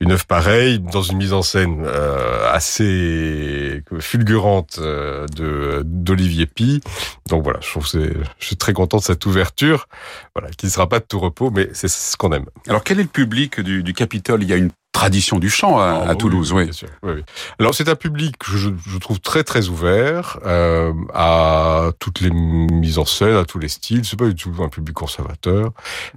une 0.00 0.12
œuvre 0.12 0.24
pareille 0.24 0.80
dans 0.80 1.02
une 1.02 1.18
mise 1.18 1.32
en 1.32 1.42
scène 1.42 1.84
euh, 1.84 2.50
assez 2.50 3.82
fulgurante 3.98 4.78
euh, 4.80 5.26
de 5.36 5.82
d'Olivier 5.84 6.46
Pi. 6.46 6.80
Donc 7.28 7.44
voilà, 7.44 7.60
je 7.60 7.68
trouve 7.68 7.86
c'est 7.86 8.12
je 8.38 8.46
suis 8.46 8.56
très 8.56 8.72
content 8.72 8.96
de 8.96 9.02
cette 9.02 9.24
ouverture, 9.26 9.88
voilà, 10.34 10.50
qui 10.50 10.66
ne 10.66 10.70
sera 10.70 10.88
pas 10.88 11.00
de 11.00 11.04
tout 11.04 11.20
repos, 11.20 11.50
mais 11.50 11.68
c'est 11.74 11.88
ce 11.88 12.16
qu'on 12.16 12.32
aime. 12.32 12.46
Alors 12.66 12.82
quel 12.82 12.98
est 12.98 13.04
le 13.04 13.08
public 13.08 13.60
du, 13.60 13.82
du 13.82 13.92
Capitole? 13.92 14.42
Il 14.42 14.48
y 14.48 14.52
a 14.54 14.56
une 14.56 14.70
tradition 14.92 15.38
du 15.38 15.48
chant 15.48 15.78
à, 15.78 16.06
ah, 16.08 16.14
Toulouse, 16.14 16.52
oui. 16.52 16.68
oui. 17.02 17.22
Alors 17.58 17.74
c'est 17.74 17.88
un 17.88 17.94
public 17.94 18.36
que 18.38 18.50
je, 18.50 18.70
je, 18.86 18.98
trouve 18.98 19.20
très 19.20 19.44
très 19.44 19.68
ouvert 19.68 20.38
euh, 20.44 20.92
à 21.14 21.92
toutes 21.98 22.20
les 22.20 22.30
mises 22.30 22.98
en 22.98 23.04
scène, 23.04 23.36
à 23.36 23.44
tous 23.44 23.58
les 23.58 23.68
styles. 23.68 24.04
C'est 24.04 24.18
pas 24.18 24.26
du 24.26 24.34
tout 24.34 24.52
un 24.62 24.68
public 24.68 24.94
conservateur, 24.94 25.72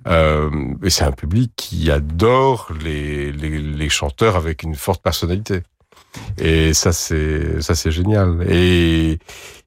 euh, 0.07 0.49
et 0.83 0.89
c'est 0.89 1.03
un 1.03 1.11
public 1.11 1.51
qui 1.55 1.91
adore 1.91 2.69
les, 2.83 3.31
les, 3.31 3.59
les 3.59 3.89
chanteurs 3.89 4.35
avec 4.35 4.63
une 4.63 4.75
forte 4.75 5.01
personnalité. 5.01 5.61
Et 6.37 6.73
ça 6.73 6.91
c'est 6.91 7.61
ça 7.61 7.75
c'est 7.75 7.91
génial. 7.91 8.45
Et 8.49 9.19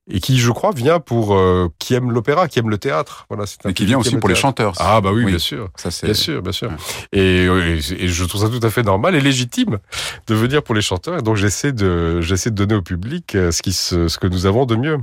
et 0.08 0.20
qui, 0.20 0.38
je 0.38 0.50
crois, 0.50 0.72
vient 0.72 1.00
pour 1.00 1.34
euh, 1.34 1.68
qui 1.78 1.94
aime 1.94 2.10
l'opéra, 2.10 2.48
qui 2.48 2.58
aime 2.58 2.70
le 2.70 2.78
théâtre. 2.78 3.26
Voilà, 3.28 3.46
c'est 3.46 3.66
un 3.66 3.72
qui 3.72 3.86
vient 3.86 3.98
aussi 3.98 4.16
pour 4.16 4.28
les 4.28 4.34
chanteurs. 4.34 4.74
Ah 4.78 5.00
bah 5.00 5.10
oui, 5.12 5.24
bien 5.24 5.38
sûr, 5.38 5.70
ça 5.76 5.90
c'est 5.90 6.06
bien 6.06 6.14
sûr, 6.14 6.42
bien 6.42 6.52
sûr. 6.52 6.70
Et, 7.12 7.44
et, 7.44 8.08
je 8.08 8.24
trouve 8.24 8.42
ça 8.42 8.48
tout 8.48 8.64
à 8.64 8.70
fait 8.70 8.82
normal 8.82 9.14
et 9.14 9.20
légitime 9.20 9.78
de 10.26 10.34
venir 10.34 10.62
pour 10.62 10.74
les 10.74 10.82
chanteurs. 10.82 11.18
Et 11.18 11.22
donc 11.22 11.36
j'essaie 11.36 11.72
de 11.72 12.20
j'essaie 12.20 12.50
de 12.50 12.56
donner 12.56 12.74
au 12.74 12.82
public 12.82 13.34
euh, 13.34 13.50
ce 13.50 13.62
qui 13.62 13.72
ce 13.72 14.18
que 14.18 14.26
nous 14.26 14.46
avons 14.46 14.64
de 14.64 14.76
mieux. 14.76 14.98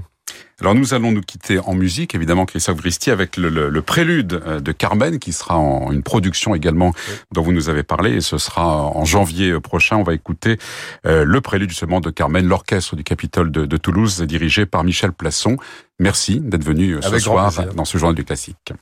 Alors 0.61 0.75
nous 0.75 0.93
allons 0.93 1.11
nous 1.11 1.21
quitter 1.21 1.59
en 1.59 1.73
musique, 1.73 2.15
évidemment, 2.15 2.45
Christophe 2.45 2.77
Gristi, 2.77 3.11
avec 3.11 3.37
le, 3.37 3.81
prélude 3.81 4.41
euh, 4.45 4.59
de 4.59 4.71
Carmen, 4.71 5.19
qui 5.19 5.33
sera 5.33 5.57
en 5.57 5.91
une 5.91 6.03
production 6.03 6.55
également 6.55 6.93
dont 7.31 7.41
vous 7.41 7.51
nous 7.51 7.69
avez 7.69 7.83
parlé, 7.83 8.11
et 8.11 8.21
ce 8.21 8.37
sera 8.37 8.83
en 8.83 9.03
janvier 9.05 9.59
prochain. 9.59 9.97
On 9.97 10.03
va 10.03 10.13
écouter 10.13 10.57
euh, 11.05 11.23
le 11.25 11.41
prélude 11.41 11.69
justement 11.69 11.99
de 11.99 12.09
Carmen, 12.09 12.45
l'orchestre 12.45 12.95
du 12.95 13.03
Capitole 13.03 13.51
de, 13.51 13.77
Toulouse, 13.77 14.21
dirigé 14.21 14.65
par 14.65 14.83
Michel 14.83 15.11
Plasson. 15.11 15.57
Merci 15.99 16.39
d'être 16.39 16.63
venu 16.63 16.95
euh, 16.95 17.01
ce 17.01 17.19
soir 17.19 17.51
dans 17.75 17.85
ce 17.85 17.97
journal 17.97 18.15
du 18.15 18.23
classique. 18.23 18.73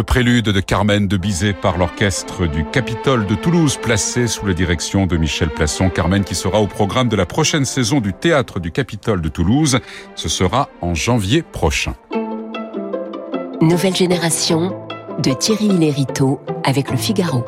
Le 0.00 0.04
prélude 0.04 0.46
de 0.46 0.60
Carmen 0.60 1.08
de 1.08 1.18
Bizet 1.18 1.52
par 1.52 1.76
l'orchestre 1.76 2.46
du 2.46 2.64
Capitole 2.64 3.26
de 3.26 3.34
Toulouse, 3.34 3.76
placé 3.76 4.28
sous 4.28 4.46
la 4.46 4.54
direction 4.54 5.04
de 5.04 5.18
Michel 5.18 5.50
Plasson. 5.50 5.90
Carmen 5.90 6.24
qui 6.24 6.34
sera 6.34 6.58
au 6.58 6.66
programme 6.66 7.10
de 7.10 7.16
la 7.16 7.26
prochaine 7.26 7.66
saison 7.66 8.00
du 8.00 8.14
Théâtre 8.14 8.60
du 8.60 8.72
Capitole 8.72 9.20
de 9.20 9.28
Toulouse. 9.28 9.78
Ce 10.14 10.30
sera 10.30 10.70
en 10.80 10.94
janvier 10.94 11.42
prochain. 11.42 11.96
Nouvelle 13.60 13.94
génération 13.94 14.74
de 15.22 15.34
Thierry 15.34 15.68
Lériteau 15.68 16.40
avec 16.64 16.90
le 16.90 16.96
Figaro. 16.96 17.44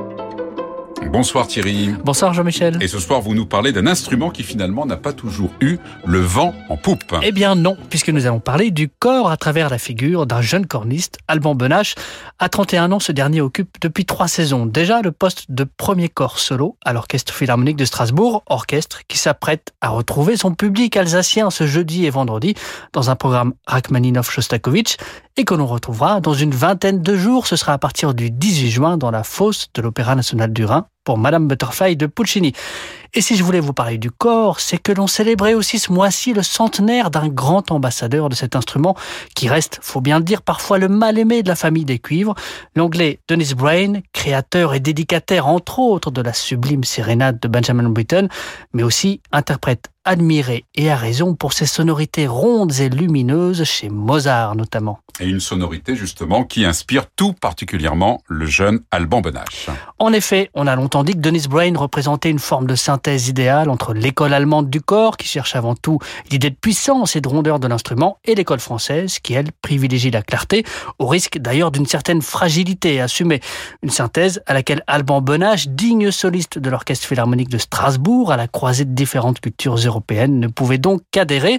Bonsoir 1.11 1.47
Thierry. 1.47 1.91
Bonsoir 2.05 2.33
Jean-Michel. 2.33 2.79
Et 2.81 2.89
ce 2.89 2.99
soir, 2.99 3.21
vous 3.21 3.35
nous 3.35 3.47
parlez 3.47 3.73
d'un 3.73 3.87
instrument 3.87 4.31
qui 4.31 4.43
finalement 4.43 4.87
n'a 4.87 4.97
pas 4.97 5.13
toujours 5.13 5.51
eu 5.61 5.79
le 6.05 6.21
vent 6.21 6.55
en 6.69 6.77
poupe. 6.77 7.15
Eh 7.23 7.33
bien 7.33 7.55
non, 7.55 7.77
puisque 7.91 8.09
nous 8.09 8.27
allons 8.27 8.41
parler 8.41 8.71
du 8.71 8.89
corps 8.89 9.31
à 9.31 9.37
travers 9.37 9.69
la 9.69 9.79
figure 9.79 10.27
d'un 10.27 10.41
jeune 10.41 10.67
corniste, 10.67 11.19
Alban 11.29 11.55
Benache. 11.55 11.95
À 12.39 12.49
31 12.49 12.93
ans, 12.93 13.01
ce 13.01 13.13
dernier 13.13 13.41
occupe 13.41 13.77
depuis 13.81 14.05
trois 14.05 14.29
saisons 14.29 14.67
déjà 14.67 15.03
le 15.03 15.13
poste 15.13 15.51
de 15.51 15.65
premier 15.65 16.09
corps 16.09 16.39
solo 16.39 16.77
à 16.85 16.93
l'Orchestre 16.93 17.35
Philharmonique 17.35 17.77
de 17.77 17.85
Strasbourg, 17.85 18.43
orchestre 18.47 19.03
qui 19.07 19.19
s'apprête 19.19 19.73
à 19.81 19.91
retrouver 19.91 20.37
son 20.37 20.55
public 20.55 20.97
alsacien 20.97 21.51
ce 21.51 21.67
jeudi 21.67 22.07
et 22.07 22.11
vendredi 22.11 22.55
dans 22.93 23.11
un 23.11 23.17
programme 23.17 23.53
Rachmaninov-Shostakovich 23.67 24.97
et 25.37 25.45
que 25.45 25.55
l'on 25.55 25.67
retrouvera 25.67 26.21
dans 26.21 26.35
une 26.35 26.53
vingtaine 26.53 27.03
de 27.03 27.17
jours. 27.17 27.47
Ce 27.47 27.57
sera 27.57 27.73
à 27.73 27.79
partir 27.79 28.15
du 28.15 28.31
18 28.31 28.71
juin 28.71 28.97
dans 28.97 29.11
la 29.11 29.25
fosse 29.25 29.69
de 29.75 29.83
l'Opéra 29.83 30.15
national 30.15 30.53
du 30.53 30.65
Rhin 30.65 30.87
pour 31.05 31.19
Madame 31.19 31.49
Butterfly 31.49 31.97
de 31.97 32.07
Puccini. 32.07 32.53
Et 33.15 33.21
si 33.21 33.37
je 33.37 33.45
voulais 33.45 33.61
vous 33.61 33.75
parler 33.75 33.99
du 33.99 34.11
corps, 34.11 34.59
c'est 34.59 34.79
que 34.79 34.91
l'on 34.91 35.07
célébrait 35.07 35.53
aussi 35.53 35.79
ce 35.79 35.93
mois-ci 35.93 36.33
le 36.33 36.43
centenaire 36.43 37.11
d'un 37.11 37.29
grand 37.29 37.71
ambassadeur 37.71 38.31
de 38.31 38.35
cet 38.35 38.57
instrument 38.57 38.97
qui 39.35 39.51
reste, 39.51 39.81
faut 39.83 40.01
bien 40.01 40.19
le 40.19 40.25
dire, 40.25 40.41
parfois 40.41 40.79
le 40.79 40.89
mal-aimé 40.89 41.43
de 41.43 41.49
la 41.49 41.55
famille 41.55 41.85
des 41.85 41.99
cuivres, 41.99 42.35
l'anglais 42.75 43.21
Dennis 43.29 43.53
Brain, 43.55 44.01
créateur 44.15 44.73
et 44.73 44.81
dédicataire 44.81 45.47
entre 45.47 45.79
autres 45.79 46.11
de 46.11 46.23
la 46.23 46.33
sublime 46.33 46.85
sérénade 46.85 47.39
de 47.39 47.49
Benjamin 47.49 47.91
Britten, 47.91 48.31
mais 48.73 48.83
aussi 48.83 49.21
interprète 49.31 49.91
admiré 50.05 50.65
et 50.75 50.91
à 50.91 50.97
raison 50.97 51.35
pour 51.35 51.53
ses 51.53 51.67
sonorités 51.67 52.27
rondes 52.27 52.73
et 52.81 52.89
lumineuses 52.89 53.63
chez 53.63 53.89
Mozart 53.89 54.57
notamment. 54.57 54.99
Et 55.21 55.27
une 55.27 55.39
sonorité 55.39 55.95
justement 55.95 56.43
qui 56.43 56.65
inspire 56.65 57.07
tout 57.15 57.35
particulièrement 57.35 58.21
le 58.27 58.47
jeune 58.47 58.81
Alban 58.91 59.21
Benache. 59.21 59.69
En 59.99 60.13
effet, 60.13 60.51
on 60.55 60.67
a 60.67 60.75
longtemps 60.75 61.05
dit 61.05 61.13
que 61.13 61.19
Dennis 61.19 61.47
Brain 61.49 61.77
représentait 61.77 62.31
une 62.31 62.41
forme 62.41 62.67
de 62.67 62.75
synthèse 62.75 63.02
idéale 63.07 63.71
entre 63.71 63.95
l'école 63.95 64.35
allemande 64.35 64.71
du 64.71 64.81
corps, 64.81 65.17
qui 65.17 65.27
cherche 65.29 65.57
avant 65.57 65.75
tout 65.75 65.99
l'idée 66.31 66.51
de 66.51 66.55
puissance 66.55 67.17
et 67.17 67.21
de 67.21 67.29
rondeur 67.29 67.59
de 67.59 67.67
l'instrument, 67.67 68.19
et 68.25 68.35
l'école 68.35 68.61
française, 68.61 69.19
qui 69.19 69.35
elle 69.35 69.53
privilégie 69.63 70.11
la 70.11 70.23
clarté, 70.23 70.65
au 70.99 71.07
risque 71.07 71.39
d'ailleurs 71.39 71.71
d'une 71.71 71.87
certaine 71.87 72.23
fragilité 72.23 73.01
assumée. 73.01 73.41
Une 73.83 73.91
synthèse 73.91 74.43
à 74.47 74.55
laquelle 74.55 74.83
Alban 74.87 75.21
Benache, 75.21 75.69
digne 75.69 76.11
soliste 76.11 76.59
de 76.59 76.71
l'Orchestre 76.71 77.07
Philharmonique 77.07 77.49
de 77.49 77.59
Strasbourg, 77.59 78.33
à 78.33 78.37
la 78.37 78.49
croisée 78.49 78.85
de 78.85 78.95
différentes 78.95 79.41
cultures 79.41 79.77
européenne 79.77 80.41
ne 80.41 80.47
pouvait 80.49 80.79
donc 80.79 81.03
qu'adhérer. 81.11 81.59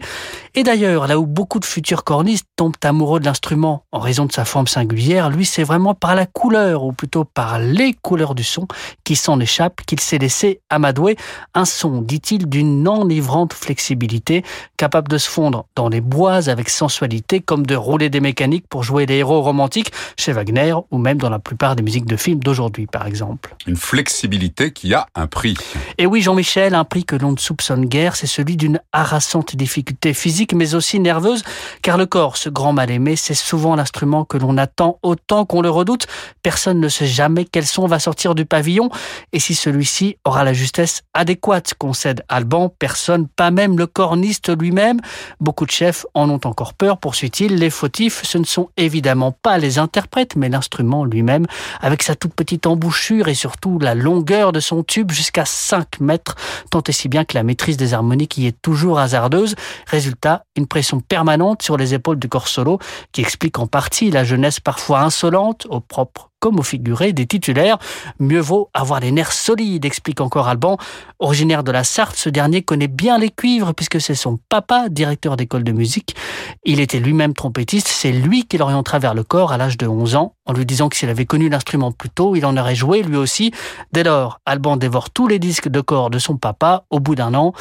Et 0.56 0.64
d'ailleurs, 0.64 1.08
là 1.08 1.20
où 1.20 1.26
beaucoup 1.26 1.60
de 1.60 1.66
futurs 1.66 2.04
cornistes 2.04 2.48
tombent 2.56 2.76
amoureux 2.84 3.20
de 3.20 3.26
l'instrument 3.26 3.86
en 3.92 4.00
raison 4.00 4.26
de 4.26 4.32
sa 4.32 4.46
forme 4.46 4.68
singulière, 4.68 5.30
lui 5.30 5.46
c'est 5.46 5.64
vraiment 5.64 5.94
par 5.94 6.16
la 6.16 6.26
couleur, 6.26 6.84
ou 6.84 6.94
plutôt 6.94 7.24
par 7.26 7.60
les 7.60 7.94
couleurs 7.94 8.36
du 8.36 8.44
son, 8.44 8.68
qui 9.04 9.16
s'en 9.16 9.40
échappe, 9.40 9.82
qu'il 9.86 10.00
s'est 10.00 10.18
laissé 10.18 10.62
amadouer. 10.70 11.16
Un 11.54 11.66
son, 11.66 12.02
dit-il, 12.02 12.48
d'une 12.48 12.88
enivrante 12.88 13.54
flexibilité, 13.54 14.44
capable 14.78 15.08
de 15.08 15.18
se 15.18 15.30
fondre 15.30 15.66
dans 15.76 15.90
les 15.90 16.02
bois 16.02 16.50
avec 16.50 16.70
sensualité, 16.70 17.42
comme 17.42 17.66
de 17.66 17.76
rouler 17.76 18.10
des 18.10 18.20
mécaniques 18.20 18.68
pour 18.68 18.84
jouer 18.84 19.06
des 19.06 19.16
héros 19.16 19.42
romantiques 19.42 19.92
chez 20.18 20.32
Wagner, 20.32 20.76
ou 20.92 20.98
même 20.98 21.18
dans 21.18 21.30
la 21.30 21.40
plupart 21.40 21.76
des 21.76 21.84
musiques 21.84 22.06
de 22.06 22.18
films 22.18 22.40
d'aujourd'hui, 22.40 22.88
par 22.88 23.08
exemple. 23.08 23.56
Une 23.68 23.76
flexibilité 23.76 24.72
qui 24.72 24.94
a 24.94 25.08
un 25.16 25.28
prix. 25.28 25.56
Et 25.98 26.06
oui, 26.06 26.22
Jean-Michel, 26.22 26.76
un 26.76 26.84
prix 26.84 27.06
que 27.06 27.16
l'on 27.16 27.32
ne 27.32 27.38
soupçonne 27.38 27.86
guère, 27.86 28.16
c'est 28.16 28.28
celui 28.28 28.58
d'une 28.58 28.80
harassante 28.92 29.56
difficulté 29.56 30.14
physique, 30.14 30.54
mais 30.54 30.76
aussi 30.76 31.00
nerveuse, 31.00 31.44
car 31.82 31.98
le 31.98 32.06
corps, 32.06 32.38
ce 32.38 32.50
grand 32.50 32.74
mal-aimé, 32.74 33.16
c'est 33.16 33.34
souvent 33.34 33.76
l'instrument 33.76 34.26
que 34.26 34.38
l'on 34.38 34.58
attend 34.58 35.00
autant 35.04 35.46
qu'on 35.46 35.62
le 35.62 35.70
redoute. 35.70 36.08
Personne 36.42 36.80
ne 36.80 36.90
sait 36.90 37.08
jamais 37.08 37.46
quel 37.46 37.66
son 37.66 37.88
va 37.88 38.00
sortir 38.00 38.36
du 38.36 38.46
pavillon, 38.46 38.90
et 39.32 39.40
si 39.40 39.56
celui-ci 39.56 40.18
aura 40.26 40.44
la 40.44 40.54
justesse 40.54 41.04
adéquate, 41.24 41.74
concède 41.78 42.26
Alban. 42.28 42.68
Personne, 42.68 43.30
pas 43.30 43.50
même 43.50 43.78
le 43.78 43.88
corniste 43.88 44.52
lui-même. 44.58 45.00
Beaucoup 45.40 45.66
de 45.66 45.72
chefs 45.72 46.06
en 46.14 46.30
ont 46.30 46.42
encore 46.44 46.74
peur, 46.74 46.98
poursuit-il. 46.98 47.56
Les 47.56 47.70
fautifs, 47.70 48.24
ce 48.24 48.38
ne 48.38 48.44
sont 48.44 48.70
évidemment 48.76 49.32
pas 49.32 49.58
les 49.58 49.80
interprètes, 49.80 50.36
mais 50.36 50.50
l'instrument 50.50 51.06
lui-même, 51.06 51.46
avec 51.80 52.04
sa 52.04 52.16
toute 52.16 52.34
petite 52.34 52.68
embouchure 52.68 53.30
et 53.30 53.36
surtout 53.36 53.80
la 53.80 53.96
longueur 53.96 54.52
de 54.52 54.60
son 54.60 54.84
tube 54.84 55.12
jusqu'à 55.12 55.46
5 55.46 56.02
mètres, 56.02 56.36
tant 56.70 56.84
et 56.86 56.92
si 56.92 57.08
bien 57.08 57.24
que 57.24 57.36
la 57.36 57.44
maîtrise 57.44 57.78
des 57.78 57.94
harmoniques 57.94 58.38
y 58.38 58.48
est 58.48 58.62
toujours 58.62 59.00
hasardeuse. 59.00 59.56
Résultat, 59.88 60.44
une 60.58 60.68
pression 60.68 61.00
permanente 61.00 61.62
sur 61.62 61.78
les 61.78 61.94
épaules 61.94 62.20
du 62.20 62.28
corps 62.28 62.50
solo 62.50 62.80
qui 63.14 63.22
explique 63.22 63.60
en 63.60 63.68
partie 63.68 64.12
la 64.12 64.26
jeunesse 64.26 64.60
parfois 64.60 65.00
insolente, 65.02 65.68
au 65.70 65.80
propre 65.80 66.33
comme 66.44 66.60
au 66.60 66.64
figuré 66.64 67.14
des 67.14 67.26
titulaires. 67.26 67.78
Mieux 68.20 68.42
vaut 68.42 68.70
avoir 68.74 69.00
les 69.00 69.14
nerfs 69.14 69.32
solides, 69.32 69.86
explique 69.86 70.20
encore 70.20 70.50
Alban. 70.50 70.78
Originaire 71.20 71.64
de 71.64 71.72
la 71.72 71.86
Sarthe, 71.86 72.18
ce 72.18 72.28
dernier 72.28 72.62
connaît 72.62 72.90
bien 72.90 73.18
les 73.18 73.30
cuivres 73.30 73.74
puisque 73.74 74.02
c'est 74.02 74.14
son 74.14 74.38
papa, 74.50 74.90
directeur 74.90 75.38
d'école 75.38 75.64
de 75.64 75.72
musique. 75.72 76.18
Il 76.66 76.82
était 76.82 77.00
lui-même 77.00 77.34
trompettiste, 77.34 77.88
c'est 77.88 78.12
lui 78.12 78.44
qui 78.44 78.58
l'orientera 78.58 79.00
vers 79.00 79.14
le 79.14 79.24
corps 79.24 79.54
à 79.54 79.58
l'âge 79.58 79.78
de 79.78 79.88
11 79.88 80.16
ans, 80.18 80.36
en 80.46 80.52
lui 80.52 80.66
disant 80.66 80.90
que 80.90 80.98
s'il 80.98 81.08
avait 81.08 81.26
connu 81.26 81.48
l'instrument 81.48 81.94
plus 81.94 82.10
tôt, 82.10 82.36
il 82.36 82.46
en 82.46 82.58
aurait 82.58 82.76
joué 82.76 83.04
lui 83.04 83.16
aussi. 83.16 83.54
Dès 83.94 84.04
lors, 84.04 84.42
Alban 84.46 84.76
dévore 84.76 85.12
tous 85.12 85.30
les 85.30 85.40
disques 85.40 85.70
de 85.70 85.80
corps 85.80 86.10
de 86.10 86.20
son 86.20 86.36
papa 86.36 86.84
au 86.90 87.00
bout 87.00 87.16
d'un 87.16 87.34
an. 87.36 87.54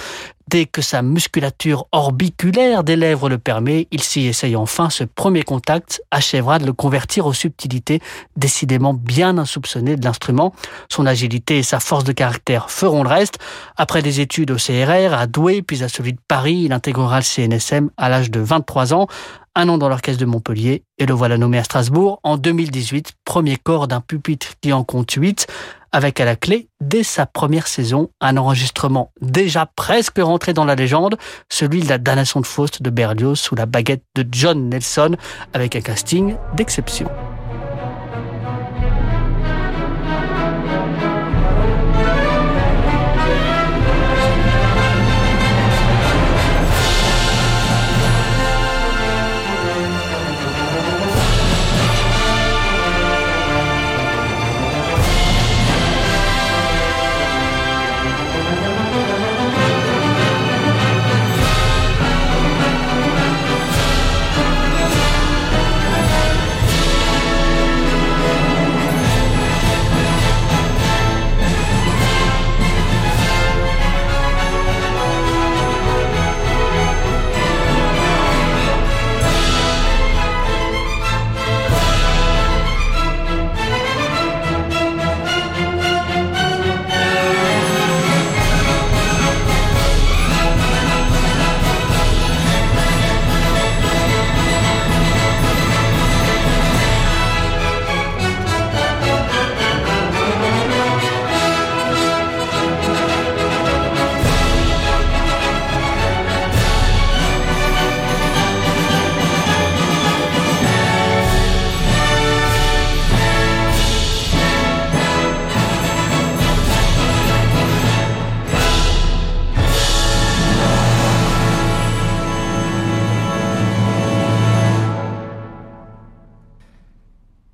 Dès 0.53 0.67
que 0.67 0.83
sa 0.83 1.01
musculature 1.01 1.87
orbiculaire 1.93 2.85
des 2.85 2.95
lèvres 2.95 3.31
le 3.31 3.39
permet, 3.39 3.89
il 3.91 4.03
s'y 4.03 4.27
essaye 4.27 4.55
enfin. 4.55 4.91
Ce 4.91 5.03
premier 5.03 5.45
contact 5.45 6.03
achèvera 6.11 6.59
de 6.59 6.67
le 6.67 6.75
convertir 6.75 7.25
aux 7.25 7.33
subtilités 7.33 8.03
décidément 8.37 8.93
bien 8.93 9.39
insoupçonnées 9.39 9.97
de 9.97 10.05
l'instrument. 10.05 10.53
Son 10.91 11.07
agilité 11.07 11.57
et 11.57 11.63
sa 11.63 11.81
force 11.81 12.05
de 12.05 12.13
caractère 12.13 12.71
feront 12.71 13.03
le 13.03 13.09
reste. 13.09 13.39
Après 13.79 14.03
des 14.03 14.21
études 14.21 14.51
au 14.51 14.57
CRR, 14.57 15.15
à 15.15 15.27
Douai, 15.27 15.63
puis 15.63 15.83
à 15.83 15.89
celui 15.89 16.13
de 16.13 16.21
Paris, 16.29 16.65
il 16.67 16.75
intégrera 16.75 17.21
le 17.21 17.25
CNSM 17.25 17.89
à 17.97 18.11
l'âge 18.11 18.31
de 18.31 18.41
23 18.41 18.93
ans 18.93 19.07
un 19.55 19.69
an 19.69 19.79
dans 19.79 19.89
l'orchestre 19.89 20.21
de 20.21 20.27
Montpellier 20.27 20.83
et 20.99 21.05
le 21.05 21.13
voilà 21.13 21.37
nommé 21.37 21.59
à 21.59 21.65
Strasbourg 21.65 22.21
en 22.23 22.39
2018, 22.39 23.13
premier 23.25 23.57
corps 23.57 23.87
d'un 23.87 24.01
pupitre 24.01 24.49
qui 24.63 24.73
en 24.73 24.83
compte 24.83 25.13
8 25.13 25.47
avec 25.93 26.21
à 26.21 26.25
la 26.25 26.37
clé, 26.37 26.69
dès 26.81 27.03
sa 27.03 27.27
première 27.27 27.67
saison, 27.67 28.11
un 28.21 28.37
enregistrement 28.37 29.13
déjà 29.21 29.67
presque 29.77 30.19
rentré 30.19 30.53
dans 30.53 30.65
la 30.65 30.75
légende, 30.75 31.17
celui 31.49 31.81
de 31.81 31.89
la 31.89 31.99
damnation 31.99 32.41
de 32.41 32.47
Faust 32.47 32.83
de 32.83 32.91
Berlioz 32.91 33.39
sous 33.39 33.55
la 33.55 33.67
baguette 33.67 34.05
de 34.15 34.27
John 34.31 34.69
Nelson, 34.69 35.17
avec 35.53 35.77
un 35.77 35.81
casting 35.81 36.37
d'exception. 36.55 37.09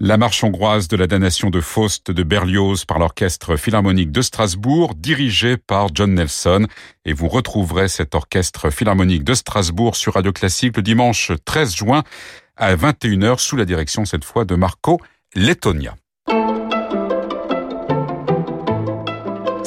La 0.08 0.16
marche 0.16 0.42
hongroise 0.42 0.88
de 0.88 0.96
la 0.96 1.06
damnation 1.06 1.50
de 1.50 1.60
Faust 1.60 2.10
de 2.10 2.22
Berlioz 2.22 2.86
par 2.86 2.98
l'Orchestre 2.98 3.56
Philharmonique 3.56 4.10
de 4.10 4.22
Strasbourg, 4.22 4.94
dirigé 4.94 5.58
par 5.58 5.88
John 5.92 6.14
Nelson. 6.14 6.66
Et 7.04 7.12
vous 7.12 7.28
retrouverez 7.28 7.88
cet 7.88 8.14
Orchestre 8.14 8.70
Philharmonique 8.70 9.22
de 9.22 9.34
Strasbourg 9.34 9.96
sur 9.96 10.14
Radio 10.14 10.32
Classique 10.32 10.78
le 10.78 10.82
dimanche 10.82 11.32
13 11.44 11.76
juin 11.76 12.04
à 12.56 12.74
21h 12.74 13.38
sous 13.38 13.56
la 13.56 13.66
direction 13.66 14.06
cette 14.06 14.24
fois 14.24 14.46
de 14.46 14.54
Marco 14.54 14.98
Lettonia. 15.34 15.94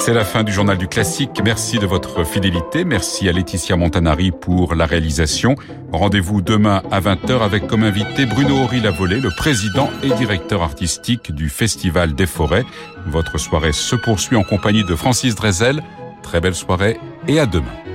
C'est 0.03 0.15
la 0.15 0.25
fin 0.25 0.41
du 0.41 0.51
journal 0.51 0.79
du 0.79 0.87
classique. 0.87 1.39
Merci 1.45 1.77
de 1.77 1.85
votre 1.85 2.25
fidélité. 2.25 2.85
Merci 2.85 3.29
à 3.29 3.31
Laetitia 3.31 3.75
Montanari 3.75 4.31
pour 4.31 4.73
la 4.73 4.87
réalisation. 4.87 5.55
Rendez-vous 5.91 6.41
demain 6.41 6.81
à 6.89 6.99
20h 6.99 7.41
avec 7.41 7.67
comme 7.67 7.83
invité 7.83 8.25
Bruno 8.25 8.63
Horry 8.63 8.81
Lavolée, 8.81 9.19
le 9.19 9.29
président 9.29 9.91
et 10.01 10.09
directeur 10.09 10.63
artistique 10.63 11.31
du 11.31 11.49
Festival 11.49 12.15
des 12.15 12.25
Forêts. 12.25 12.65
Votre 13.05 13.37
soirée 13.37 13.73
se 13.73 13.95
poursuit 13.95 14.37
en 14.37 14.43
compagnie 14.43 14.83
de 14.83 14.95
Francis 14.95 15.35
Drezel. 15.35 15.83
Très 16.23 16.41
belle 16.41 16.55
soirée 16.55 16.99
et 17.27 17.39
à 17.39 17.45
demain. 17.45 17.90